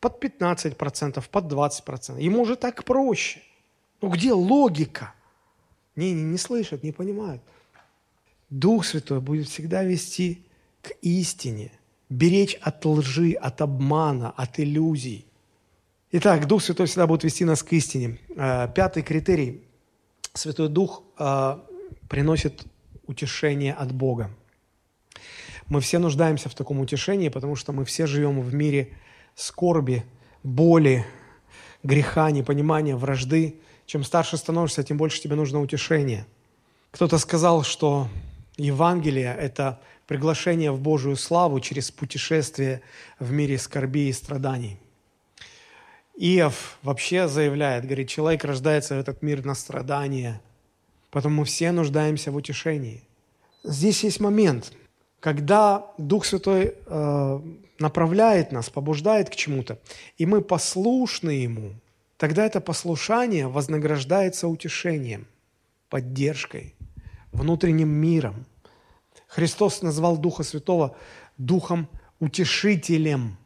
[0.00, 2.20] под 15%, под 20%.
[2.20, 3.40] Ему уже так проще.
[4.00, 5.14] Ну где логика?
[5.96, 7.42] Не, не, не слышат, не понимают.
[8.50, 10.44] Дух Святой будет всегда вести
[10.82, 11.72] к истине,
[12.08, 15.26] беречь от лжи, от обмана, от иллюзий.
[16.12, 18.18] Итак, Дух Святой всегда будет вести нас к истине.
[18.36, 19.62] Э, пятый критерий.
[20.32, 21.58] Святой Дух э,
[22.08, 22.64] приносит
[23.06, 24.30] утешение от Бога.
[25.68, 28.92] Мы все нуждаемся в таком утешении, потому что мы все живем в мире
[29.34, 30.04] скорби,
[30.42, 31.04] боли,
[31.82, 33.56] греха, непонимания, вражды.
[33.86, 36.26] Чем старше становишься, тем больше тебе нужно утешение.
[36.90, 38.08] Кто-то сказал, что
[38.56, 42.82] Евангелие– это приглашение в Божию славу через путешествие
[43.18, 44.78] в мире скорби и страданий.
[46.16, 50.40] Иов вообще заявляет, говорит, человек рождается в этот мир на страдания,
[51.10, 53.02] поэтому мы все нуждаемся в утешении.
[53.64, 54.72] Здесь есть момент–
[55.24, 57.40] когда Дух Святой э,
[57.78, 59.78] направляет нас, побуждает к чему-то,
[60.18, 61.72] и мы послушны Ему,
[62.18, 65.26] тогда это послушание вознаграждается утешением,
[65.88, 66.74] поддержкой,
[67.32, 68.44] внутренним миром.
[69.34, 70.96] Христос назвал Духа Святого
[71.38, 71.88] Духом
[72.20, 73.36] Утешителем,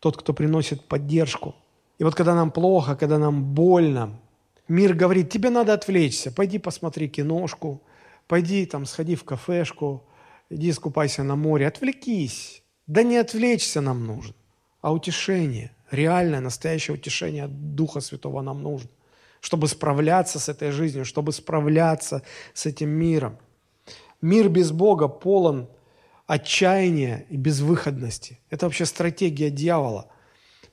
[0.00, 1.54] тот, кто приносит поддержку.
[1.98, 4.18] И вот когда нам плохо, когда нам больно,
[4.66, 7.80] мир говорит, тебе надо отвлечься, пойди посмотри киношку,
[8.26, 10.02] пойди там сходи в кафешку,
[10.50, 12.62] иди искупайся на море, отвлекись.
[12.88, 14.34] Да не отвлечься нам нужно,
[14.80, 18.90] а утешение, реальное, настоящее утешение от Духа Святого нам нужно,
[19.40, 22.22] чтобы справляться с этой жизнью, чтобы справляться
[22.52, 23.38] с этим миром.
[24.26, 25.68] Мир без Бога полон
[26.26, 28.40] отчаяния и безвыходности.
[28.50, 30.08] Это вообще стратегия дьявола.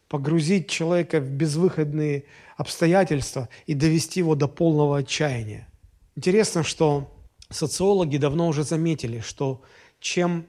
[0.08, 2.24] Погрузить человека в безвыходные
[2.58, 5.68] обстоятельства и довести его до полного отчаяния.
[6.16, 7.16] Интересно, что
[7.51, 9.62] социологи давно уже заметили, что
[9.99, 10.47] чем,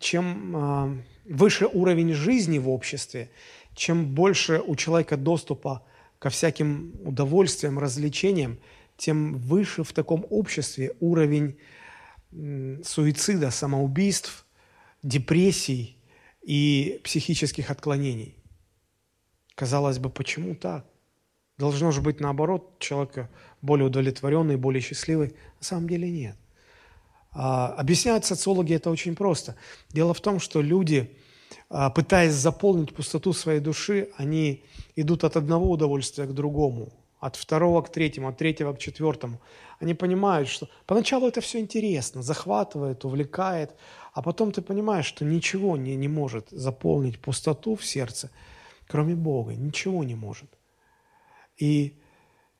[0.00, 3.30] чем э, выше уровень жизни в обществе,
[3.76, 5.84] чем больше у человека доступа
[6.18, 8.58] ко всяким удовольствиям, развлечениям,
[8.96, 11.56] тем выше в таком обществе уровень
[12.30, 14.46] суицида, самоубийств,
[15.02, 15.96] депрессий
[16.42, 18.36] и психических отклонений.
[19.54, 20.84] Казалось бы, почему так?
[21.56, 23.28] Должно же быть наоборот, человека
[23.62, 25.34] более удовлетворенный, более счастливый.
[25.58, 26.36] На самом деле нет.
[27.32, 29.56] А, объясняют социологи это очень просто.
[29.90, 31.16] Дело в том, что люди,
[31.68, 34.62] а, пытаясь заполнить пустоту своей души, они
[34.96, 39.40] идут от одного удовольствия к другому, от второго к третьему, от третьего к четвертому.
[39.80, 43.74] Они понимают, что поначалу это все интересно, захватывает, увлекает,
[44.12, 48.30] а потом ты понимаешь, что ничего не, не может заполнить пустоту в сердце,
[48.86, 50.50] кроме Бога, ничего не может.
[51.56, 51.98] И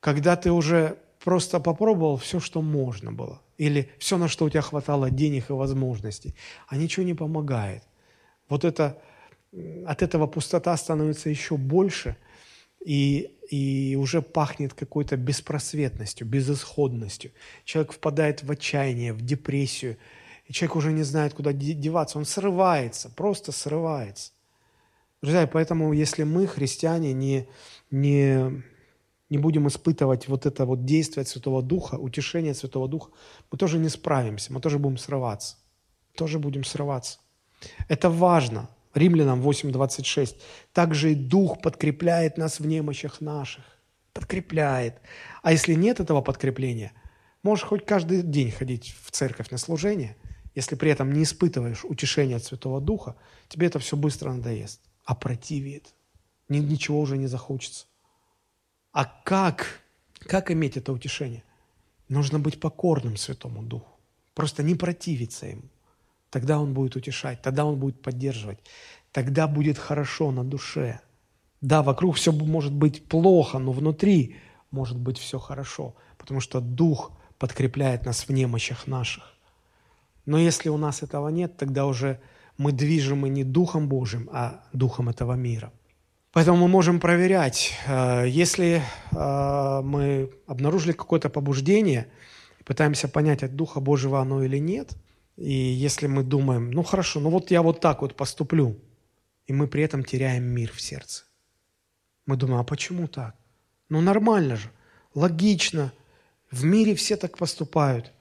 [0.00, 4.62] когда ты уже просто попробовал все, что можно было, или все, на что у тебя
[4.62, 6.34] хватало денег и возможностей,
[6.68, 7.82] а ничего не помогает.
[8.48, 9.00] Вот это,
[9.86, 12.16] от этого пустота становится еще больше,
[12.84, 17.32] и, и уже пахнет какой-то беспросветностью, безысходностью.
[17.64, 19.96] Человек впадает в отчаяние, в депрессию,
[20.46, 24.32] и человек уже не знает, куда деваться, он срывается, просто срывается.
[25.20, 27.48] Друзья, поэтому если мы, христиане, не,
[27.90, 28.62] не
[29.30, 33.10] не будем испытывать вот это вот действие Святого Духа, утешение Святого Духа,
[33.50, 35.56] мы тоже не справимся, мы тоже будем срываться.
[36.14, 37.18] Тоже будем срываться.
[37.88, 38.68] Это важно.
[38.98, 40.36] Римлянам 8.26.
[40.72, 43.64] Также и Дух подкрепляет нас в немощах наших.
[44.12, 45.00] Подкрепляет.
[45.42, 46.92] А если нет этого подкрепления,
[47.42, 50.16] можешь хоть каждый день ходить в церковь на служение,
[50.54, 53.16] если при этом не испытываешь утешения от Святого Духа,
[53.48, 55.94] тебе это все быстро надоест, опротивит.
[56.48, 57.86] Ничего уже не захочется.
[58.92, 59.80] А как?
[60.18, 61.44] Как иметь это утешение?
[62.08, 63.92] Нужно быть покорным Святому Духу.
[64.34, 65.68] Просто не противиться Ему.
[66.30, 68.58] Тогда Он будет утешать, тогда Он будет поддерживать.
[69.12, 71.00] Тогда будет хорошо на душе.
[71.60, 74.36] Да, вокруг все может быть плохо, но внутри
[74.70, 79.34] может быть все хорошо, потому что Дух подкрепляет нас в немощах наших.
[80.26, 82.20] Но если у нас этого нет, тогда уже
[82.58, 85.72] мы движимы не Духом Божьим, а Духом этого мира.
[86.32, 92.08] Поэтому мы можем проверять, э, если э, мы обнаружили какое-то побуждение,
[92.64, 94.92] пытаемся понять, от Духа Божьего оно или нет,
[95.38, 98.78] и если мы думаем, ну хорошо, ну вот я вот так вот поступлю,
[99.46, 101.24] и мы при этом теряем мир в сердце.
[102.26, 103.34] Мы думаем, а почему так?
[103.88, 104.70] Ну нормально же,
[105.14, 105.92] логично,
[106.50, 108.12] в мире все так поступают.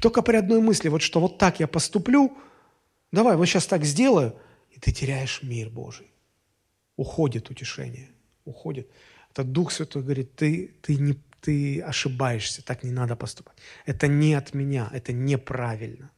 [0.00, 2.36] Только при одной мысли, вот что вот так я поступлю,
[3.12, 4.36] давай, вот сейчас так сделаю,
[4.70, 6.10] и ты теряешь мир Божий
[6.96, 8.08] уходит утешение,
[8.44, 8.90] уходит.
[9.30, 13.56] Это Дух Святой говорит, ты, ты, не, ты ошибаешься, так не надо поступать.
[13.84, 16.10] Это не от меня, это неправильно.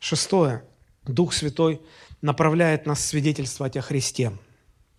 [0.00, 0.64] Шестое.
[1.04, 1.80] Дух Святой
[2.22, 4.32] направляет нас свидетельствовать о Христе.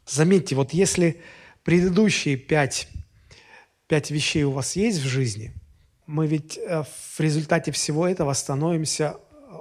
[0.05, 1.21] Заметьте, вот если
[1.63, 2.87] предыдущие пять,
[3.87, 5.53] пять вещей у вас есть в жизни,
[6.05, 9.17] мы ведь э, в результате всего этого становимся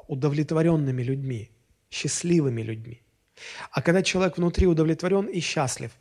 [0.08, 1.50] удовлетворенными людьми,
[1.90, 3.02] счастливыми людьми.
[3.70, 5.92] А когда человек внутри удовлетворен и счастлив,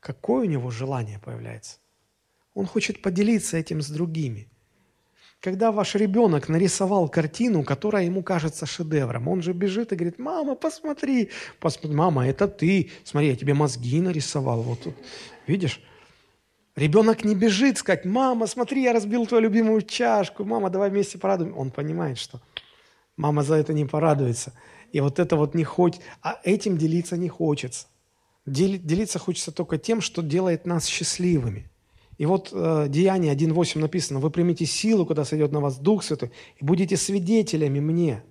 [0.00, 1.78] какое у него желание появляется?
[2.54, 4.48] Он хочет поделиться этим с другими.
[5.40, 10.56] Когда ваш ребенок нарисовал картину, которая ему кажется шедевром, он же бежит и говорит, мама,
[10.56, 11.30] посмотри,
[11.60, 14.94] посмотри, мама, это ты, смотри, я тебе мозги нарисовал, вот тут,
[15.46, 15.80] видишь?
[16.74, 21.56] Ребенок не бежит сказать, мама, смотри, я разбил твою любимую чашку, мама, давай вместе порадуем.
[21.56, 22.40] Он понимает, что
[23.16, 24.52] мама за это не порадуется.
[24.92, 27.86] И вот это вот не хочет, а этим делиться не хочется.
[28.46, 31.70] Делиться хочется только тем, что делает нас счастливыми.
[32.18, 36.32] И вот э, Деяние 1.8 написано, «Вы примите силу, когда сойдет на вас Дух Святой,
[36.60, 38.24] и будете свидетелями мне».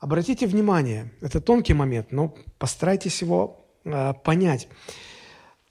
[0.00, 4.68] Обратите внимание, это тонкий момент, но постарайтесь его э, понять.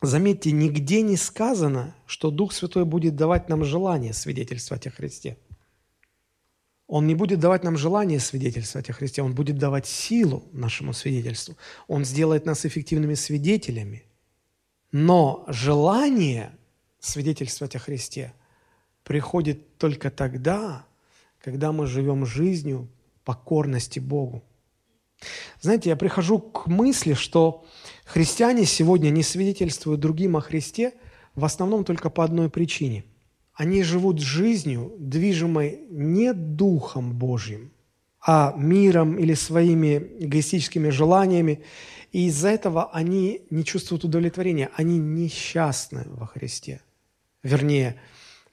[0.01, 5.37] Заметьте, нигде не сказано, что Дух Святой будет давать нам желание свидетельствовать о Христе.
[6.87, 11.57] Он не будет давать нам желание свидетельствовать о Христе, Он будет давать силу нашему свидетельству.
[11.87, 14.03] Он сделает нас эффективными свидетелями.
[14.93, 16.57] Но желание
[16.99, 18.33] свидетельствовать о Христе
[19.03, 20.85] приходит только тогда,
[21.39, 22.89] когда мы живем жизнью
[23.23, 24.43] покорности Богу.
[25.61, 27.65] Знаете, я прихожу к мысли, что
[28.05, 30.93] христиане сегодня не свидетельствуют другим о Христе
[31.35, 33.05] в основном только по одной причине.
[33.53, 37.71] Они живут жизнью, движимой не Духом Божьим,
[38.21, 41.63] а миром или своими эгоистическими желаниями.
[42.11, 46.81] И из-за этого они не чувствуют удовлетворения, они несчастны во Христе
[47.43, 47.99] вернее,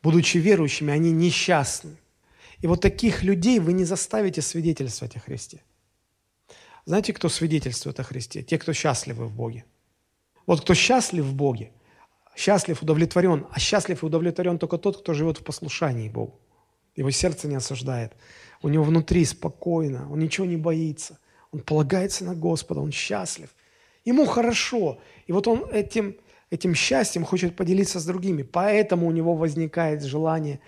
[0.03, 1.97] будучи верующими, они несчастны.
[2.61, 5.63] И вот таких людей вы не заставите свидетельствовать о Христе.
[6.87, 8.43] Знаете, кто свидетельствует о Христе?
[8.43, 9.65] Те, кто счастливы в Боге.
[10.47, 11.73] Вот кто счастлив в Боге,
[12.37, 16.39] счастлив, удовлетворен, а счастлив и удовлетворен только тот, кто живет в послушании Богу.
[16.97, 18.13] Его сердце не осуждает.
[18.63, 21.19] У него внутри спокойно, он ничего не боится.
[21.53, 23.55] Он полагается на Господа, он счастлив.
[24.05, 25.01] Ему хорошо.
[25.27, 26.17] И вот он этим
[26.55, 28.43] этим счастьем хочет поделиться с другими.
[28.43, 30.61] Поэтому у него возникает желание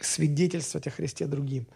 [0.00, 1.66] свидетельствовать о Христе другим.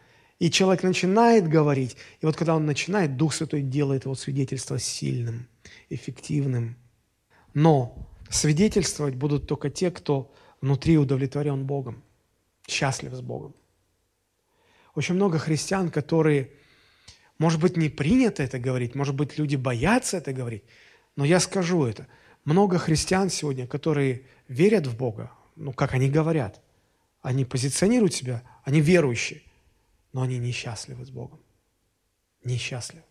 [0.40, 5.46] И человек начинает говорить, и вот когда он начинает, Дух Святой делает его свидетельство сильным,
[5.88, 6.76] эффективным.
[7.54, 12.02] Но свидетельствовать будут только те, кто внутри удовлетворен Богом,
[12.66, 13.54] счастлив с Богом.
[14.96, 16.50] Очень много христиан, которые,
[17.38, 20.64] может быть, не принято это говорить, может быть, люди боятся это говорить,
[21.14, 22.08] но я скажу это–
[22.44, 26.60] много христиан сегодня, которые верят в Бога, ну, как они говорят,
[27.22, 29.42] они позиционируют себя, они верующие,
[30.12, 31.40] но они несчастливы с Богом.
[32.44, 33.04] Несчастливы.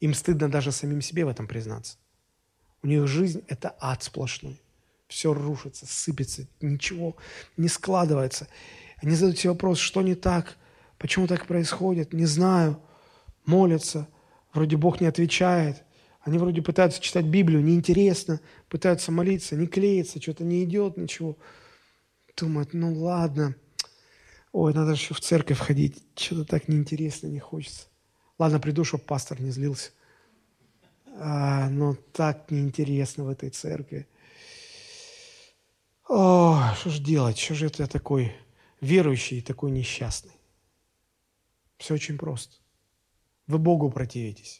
[0.00, 1.98] Им стыдно даже самим себе в этом признаться.
[2.82, 4.60] У них жизнь– это ад сплошной.
[5.08, 7.16] Все рушится, сыпется, ничего
[7.58, 8.48] не складывается.
[9.02, 10.56] Они задают себе вопрос, что не так,
[10.96, 12.80] почему так происходит, не знаю.
[13.44, 14.08] Молятся,
[14.54, 15.84] вроде Бог не отвечает–
[16.22, 21.38] они вроде пытаются читать Библию, неинтересно, пытаются молиться, не клеится, что-то не идет, ничего.
[22.36, 23.54] Думают, ну ладно,
[24.52, 27.86] ой, надо еще в церковь ходить, что-то так неинтересно, не хочется.
[28.38, 29.90] Ладно, приду, чтобы пастор не злился.
[31.18, 34.06] А, но так неинтересно в этой церкви.
[36.08, 37.38] О, что же делать?
[37.38, 38.34] Что же это я такой
[38.80, 40.32] верующий и такой несчастный?
[41.76, 42.56] Все очень просто.
[43.46, 44.59] Вы Богу противитесь.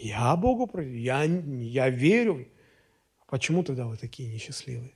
[0.00, 2.48] Я Богу против, я, я верю.
[3.28, 4.94] Почему тогда вы такие несчастливые?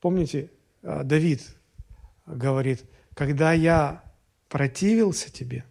[0.00, 0.50] Помните,
[0.82, 1.42] а, Давид
[2.26, 2.84] говорит,
[3.14, 4.02] когда я
[4.48, 5.64] противился тебе,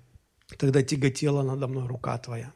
[0.58, 2.54] тогда тяготела надо мной рука твоя.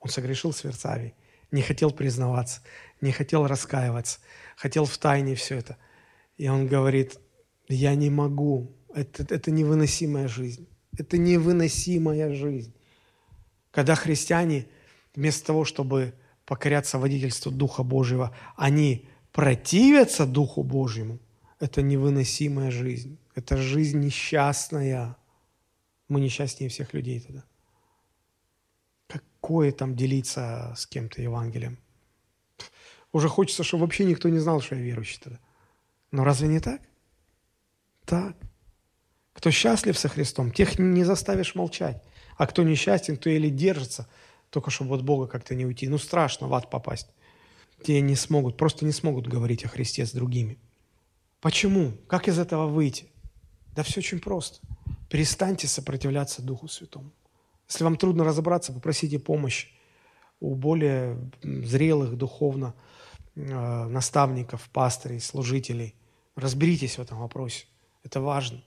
[0.00, 1.14] Он согрешил с Верцавией,
[1.52, 2.60] не хотел признаваться,
[3.00, 4.18] не хотел раскаиваться,
[4.56, 5.76] хотел в тайне все это.
[6.36, 7.20] И он говорит,
[7.68, 10.68] я не могу, это, это невыносимая жизнь,
[10.98, 12.74] это невыносимая жизнь.
[13.70, 14.66] Когда христиане–
[15.14, 16.14] вместо того, чтобы
[16.44, 21.18] покоряться водительству Духа Божьего, они противятся Духу Божьему,
[21.60, 23.18] это невыносимая жизнь.
[23.34, 25.16] Это жизнь несчастная.
[26.08, 27.44] Мы несчастнее всех людей тогда.
[29.06, 31.78] Какое там делиться с кем-то Евангелием?
[33.12, 35.40] Уже хочется, чтобы вообще никто не знал, что я верующий тогда.
[36.10, 36.82] Но разве не так?
[38.04, 38.36] Так.
[39.32, 42.02] Кто счастлив со Христом, тех не заставишь молчать.
[42.36, 44.08] А кто несчастен, то или держится–
[44.54, 45.88] только чтобы от Бога как-то не уйти.
[45.88, 47.08] Ну, страшно в ад попасть.
[47.82, 50.58] Те не смогут, просто не смогут говорить о Христе с другими.
[51.40, 51.92] Почему?
[52.06, 53.06] Как из этого выйти?
[53.74, 54.60] Да все очень просто.
[55.10, 57.10] Перестаньте сопротивляться Духу Святому.
[57.68, 59.68] Если вам трудно разобраться, попросите помощи
[60.38, 62.74] у более зрелых духовно
[63.34, 65.96] э, наставников, пастырей, служителей.
[66.36, 67.66] Разберитесь в этом вопросе.
[68.04, 68.62] Это важно.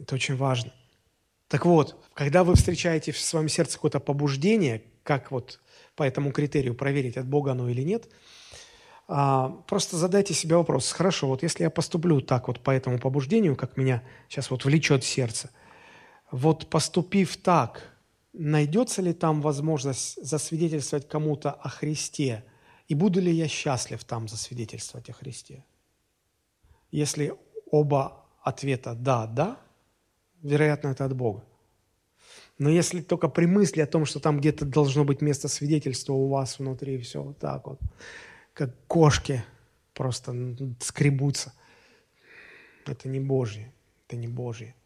[0.00, 0.72] Это очень важно.
[1.48, 5.60] Так вот, когда вы встречаете в своем сердце какое-то побуждение, как вот
[5.94, 8.08] по этому критерию проверить, от Бога оно или нет,
[9.06, 10.90] а, просто задайте себе вопрос.
[10.90, 15.04] Хорошо, вот если я поступлю так вот по этому побуждению, как меня сейчас вот влечет
[15.04, 15.50] сердце,
[16.30, 17.94] вот поступив так,
[18.32, 22.44] найдется ли там возможность засвидетельствовать кому-то о Христе?
[22.88, 25.64] И буду ли я счастлив там засвидетельствовать о Христе?
[26.90, 27.34] Если
[27.70, 29.58] оба ответа «да», «да»,
[30.44, 31.42] вероятно, это от Бога.
[32.58, 36.28] Но если только при мысли о том, что там где-то должно быть место свидетельства у
[36.28, 37.80] вас внутри, все вот так вот,
[38.52, 39.44] как кошки
[39.92, 41.52] просто скребутся,
[42.86, 43.72] это не Божье,
[44.06, 44.76] это не Божье.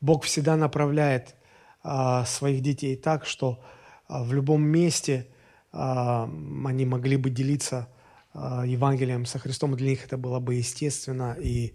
[0.00, 1.34] Бог всегда направляет
[1.82, 3.62] а, своих детей так, что
[4.06, 5.26] а, в любом месте
[5.72, 6.30] а,
[6.64, 7.88] они могли бы делиться
[8.32, 11.74] а, Евангелием со Христом, для них это было бы естественно и,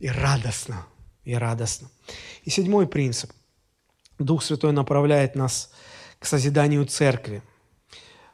[0.00, 0.86] и радостно,
[1.26, 1.90] и радостно.
[2.44, 3.30] И седьмой принцип.
[4.18, 5.70] Дух Святой направляет нас
[6.18, 7.42] к созиданию церкви.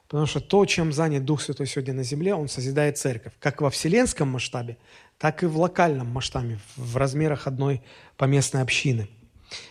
[0.06, 3.32] Потому что то, чем занят Дух Святой сегодня на земле, Он созидает церковь.
[3.40, 4.76] Как во вселенском масштабе,
[5.18, 7.82] так и в локальном масштабе, в размерах одной
[8.16, 9.08] поместной общины.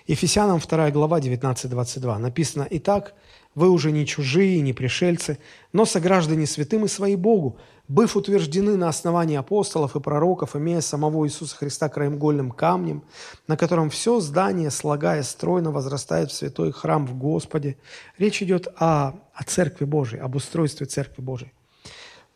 [0.07, 3.13] Ефесянам 2 глава 19-22 написано «Итак,
[3.53, 5.37] вы уже не чужие, не пришельцы,
[5.73, 7.59] но сограждане святым и свои Богу,
[7.91, 13.03] быв утверждены на основании апостолов и пророков, имея самого Иисуса Христа краеугольным камнем,
[13.47, 17.77] на котором все здание, слагая стройно, возрастает в святой храм в Господе».
[18.17, 21.51] Речь идет о, о Церкви Божией, об устройстве Церкви Божией,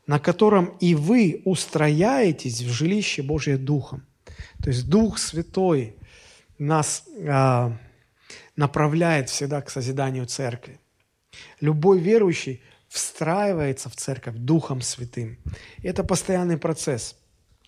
[0.07, 4.05] на котором и вы устрояетесь в жилище Божие Духом.
[4.61, 5.95] То есть Дух Святой
[6.57, 7.71] нас а,
[8.57, 10.79] направляет всегда к созиданию Церкви.
[11.61, 12.61] Любой верующий
[12.95, 15.37] встраивается в церковь Духом Святым.
[15.83, 17.17] Это постоянный процесс.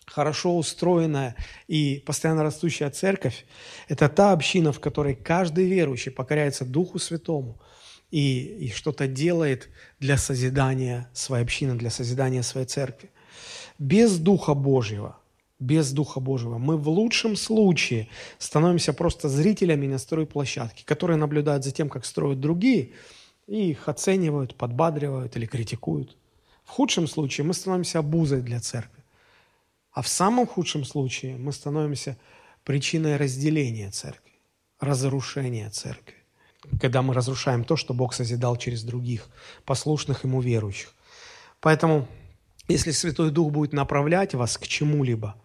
[0.06, 1.36] Хорошо устроенная
[1.66, 3.44] и постоянно растущая церковь–
[3.88, 7.60] это та община, в которой каждый верующий покоряется Духу Святому
[8.10, 9.68] и, и что-то делает
[10.00, 13.10] для созидания своей общины, для созидания своей церкви.
[13.78, 15.18] Без Духа Божьего,
[15.58, 21.70] без Духа Божьего мы в лучшем случае становимся просто зрителями на стройплощадке, которые наблюдают за
[21.70, 22.92] тем, как строят другие–
[23.48, 26.16] и их оценивают, подбадривают или критикуют.
[26.64, 29.02] В худшем случае мы становимся обузой для церкви.
[29.90, 32.18] А в самом худшем случае мы становимся
[32.62, 34.32] причиной разделения церкви,
[34.78, 36.14] разрушения церкви.
[36.78, 39.28] Когда мы разрушаем то, что Бог созидал через других,
[39.64, 40.94] послушных Ему верующих.
[41.60, 42.06] Поэтому,
[42.68, 45.36] если Святой Дух будет направлять вас к чему-либо,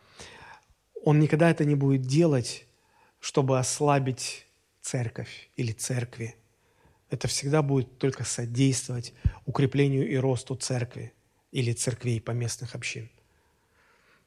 [1.06, 2.66] Он никогда это не будет делать,
[3.22, 4.46] чтобы ослабить
[4.82, 6.36] церковь или церкви–
[7.14, 9.14] это всегда будет только содействовать
[9.45, 11.14] укреплению и росту церкви
[11.52, 13.10] или церквей поместных общин.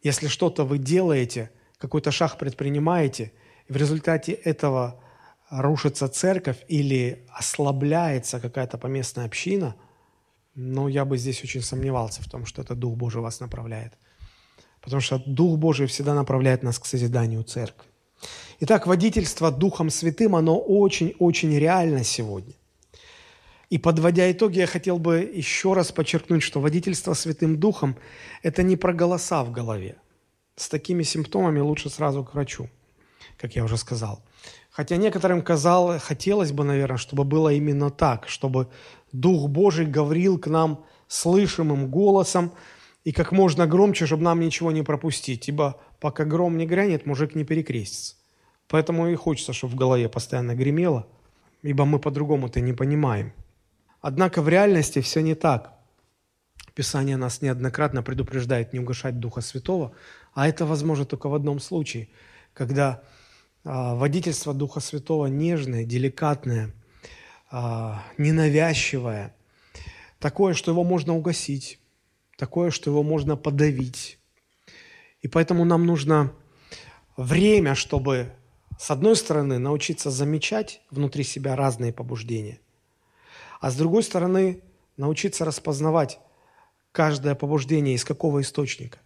[0.03, 3.33] Если что-то вы делаете, какой-то шаг предпринимаете,
[3.69, 5.03] и в результате этого
[5.51, 9.75] рушится церковь или ослабляется какая-то поместная община,
[10.55, 13.95] ну, я бы здесь очень сомневался в том, что это Дух Божий вас направляет.
[14.81, 17.89] Потому что Дух Божий всегда направляет нас к созиданию церкви.
[18.61, 22.55] Итак, водительство Духом Святым, оно очень-очень реально сегодня.
[23.69, 27.97] И подводя итоги, я хотел бы еще раз подчеркнуть, что водительство Святым Духом–
[28.43, 29.97] это не про голоса в голове.
[30.55, 32.71] С такими симптомами лучше сразу к врачу,
[33.37, 34.23] как я уже сказал.
[34.71, 38.69] Хотя некоторым казалось, хотелось бы, наверное, чтобы было именно так, чтобы
[39.11, 42.53] Дух Божий говорил к нам слышимым голосом
[43.03, 45.49] и как можно громче, чтобы нам ничего не пропустить.
[45.49, 48.15] Ибо пока гром не грянет, мужик не перекрестится.
[48.69, 51.07] Поэтому и хочется, чтобы в голове постоянно гремело,
[51.63, 53.33] ибо мы по-другому-то не понимаем–
[54.01, 55.73] Однако в реальности все не так.
[56.75, 59.93] Писание нас неоднократно предупреждает не угошать Духа Святого,
[60.35, 62.09] а это возможно только в одном случае,
[62.53, 63.03] когда
[63.65, 66.73] а, водительство Духа Святого нежное, деликатное,
[67.51, 69.35] а, ненавязчивое,
[70.19, 71.81] такое, что его можно угасить,
[72.37, 74.19] такое, что его можно подавить.
[75.23, 76.33] И поэтому нам нужно
[77.17, 78.33] время, чтобы,
[78.79, 82.61] с одной стороны, научиться замечать внутри себя разные побуждения,
[83.61, 84.63] а с другой стороны,
[84.97, 86.19] научиться распознавать
[86.93, 88.99] каждое побуждение из какого источника.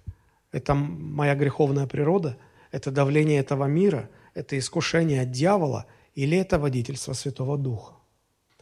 [0.53, 2.37] Это моя греховная природа,
[2.71, 7.95] это давление этого мира, это искушение от дьявола или это водительство Святого Духа.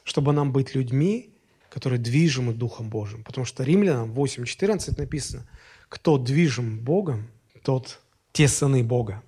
[0.05, 1.35] Чтобы нам быть людьми,
[1.71, 3.23] которые движимы Духом Божьим.
[3.25, 5.47] Потому что Римлянам 8.14 написано,
[5.89, 7.29] кто движим Богом,
[7.63, 8.01] тот
[8.33, 9.23] те сыны Бога.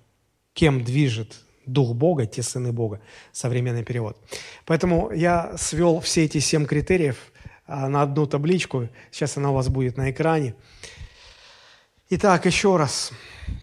[0.53, 3.01] Кем движет Дух Бога, те сыны Бога,
[3.31, 4.17] современный перевод.
[4.65, 7.17] Поэтому я свел все эти семь критериев
[7.65, 8.89] а, на одну табличку.
[9.11, 10.55] Сейчас она у вас будет на экране.
[12.09, 13.11] Итак, еще раз.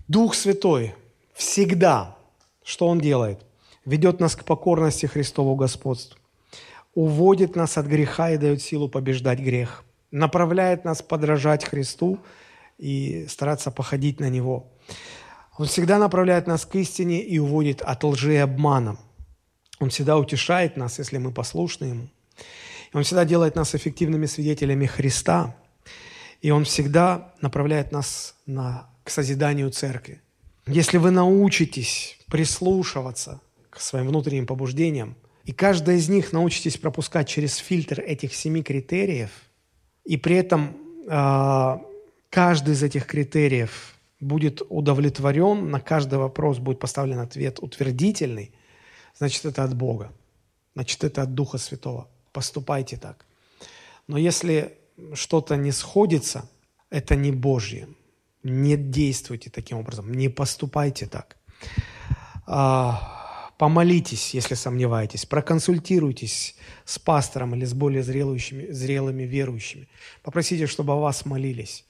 [0.07, 0.95] Дух Святой
[1.35, 2.17] всегда,
[2.65, 3.45] что Он делает?
[3.85, 6.19] Ведет нас к покорности Христову господству,
[6.95, 12.19] уводит нас от греха и дает силу побеждать грех, направляет нас подражать Христу
[12.79, 14.67] и стараться походить на Него.
[15.59, 18.97] Он всегда направляет нас к истине и уводит от лжи и обмана.
[19.81, 22.09] Он всегда утешает нас, если мы послушны Ему.
[22.93, 25.57] И Он всегда делает нас эффективными свидетелями Христа.
[26.43, 30.23] И Он всегда направляет нас на, к созиданию церкви.
[30.69, 33.41] Если вы научитесь прислушиваться
[33.71, 39.31] к своим внутренним побуждениям, и каждая из них научитесь пропускать через фильтр этих семи критериев,
[40.05, 40.77] и при этом
[41.09, 41.79] э,
[42.31, 48.53] каждый из этих критериев будет удовлетворен, на каждый вопрос будет поставлен ответ утвердительный,
[49.17, 50.13] значит, это от Бога,
[50.75, 52.09] значит, это от Духа Святого.
[52.33, 53.27] Поступайте так.
[54.07, 54.79] Но если
[55.15, 56.49] что-то не сходится,
[56.91, 57.89] это не Божье.
[58.43, 61.37] Не действуйте таким образом, не поступайте так.
[62.47, 69.89] А, помолитесь, если сомневаетесь, проконсультируйтесь с пастором или с более зрелыми, зрелыми верующими.
[70.23, 71.85] Попросите, чтобы о вас молились.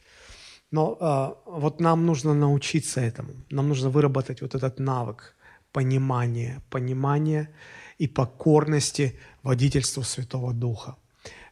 [0.71, 3.33] Но а, вот нам нужно научиться этому.
[3.51, 5.35] Нам нужно выработать вот этот навык
[5.73, 7.49] понимания, понимания
[7.99, 10.97] и покорности водительству Святого Духа.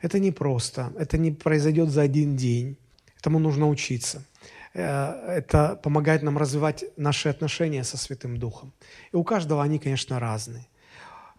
[0.02, 2.76] Это не просто, это не произойдет за один день.
[3.18, 4.24] Этому нужно учиться.
[4.74, 8.72] Э, это помогает нам развивать наши отношения со Святым Духом.
[9.12, 10.66] И у каждого они, конечно, разные.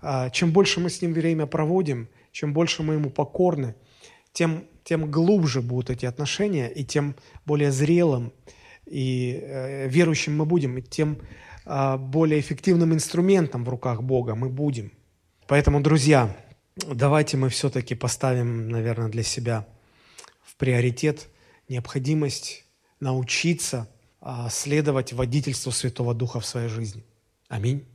[0.01, 3.75] А, чем больше мы с Ним время проводим, чем больше мы Ему покорны,
[4.33, 7.15] тем, тем глубже будут эти отношения, и тем
[7.45, 8.31] более зрелым
[8.85, 11.17] и э, верующим мы будем, и тем
[11.65, 14.93] э, более эффективным инструментом в руках Бога мы будем.
[15.45, 16.33] Поэтому, друзья,
[16.77, 19.67] давайте мы все-таки поставим, наверное, для себя
[20.41, 21.27] в приоритет
[21.67, 22.63] необходимость
[23.01, 23.89] научиться
[24.21, 27.03] а, следовать водительству Святого Духа в своей жизни.
[27.49, 27.85] Аминь.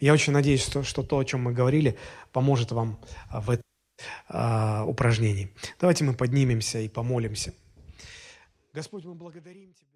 [0.00, 1.98] Я очень надеюсь, что, что то, о чем мы говорили,
[2.32, 2.98] поможет вам
[3.28, 3.64] а, в этом
[4.28, 5.52] а, упражнении.
[5.80, 7.54] Давайте мы поднимемся и помолимся.
[8.72, 9.93] Господь, мы благодарим Тебя.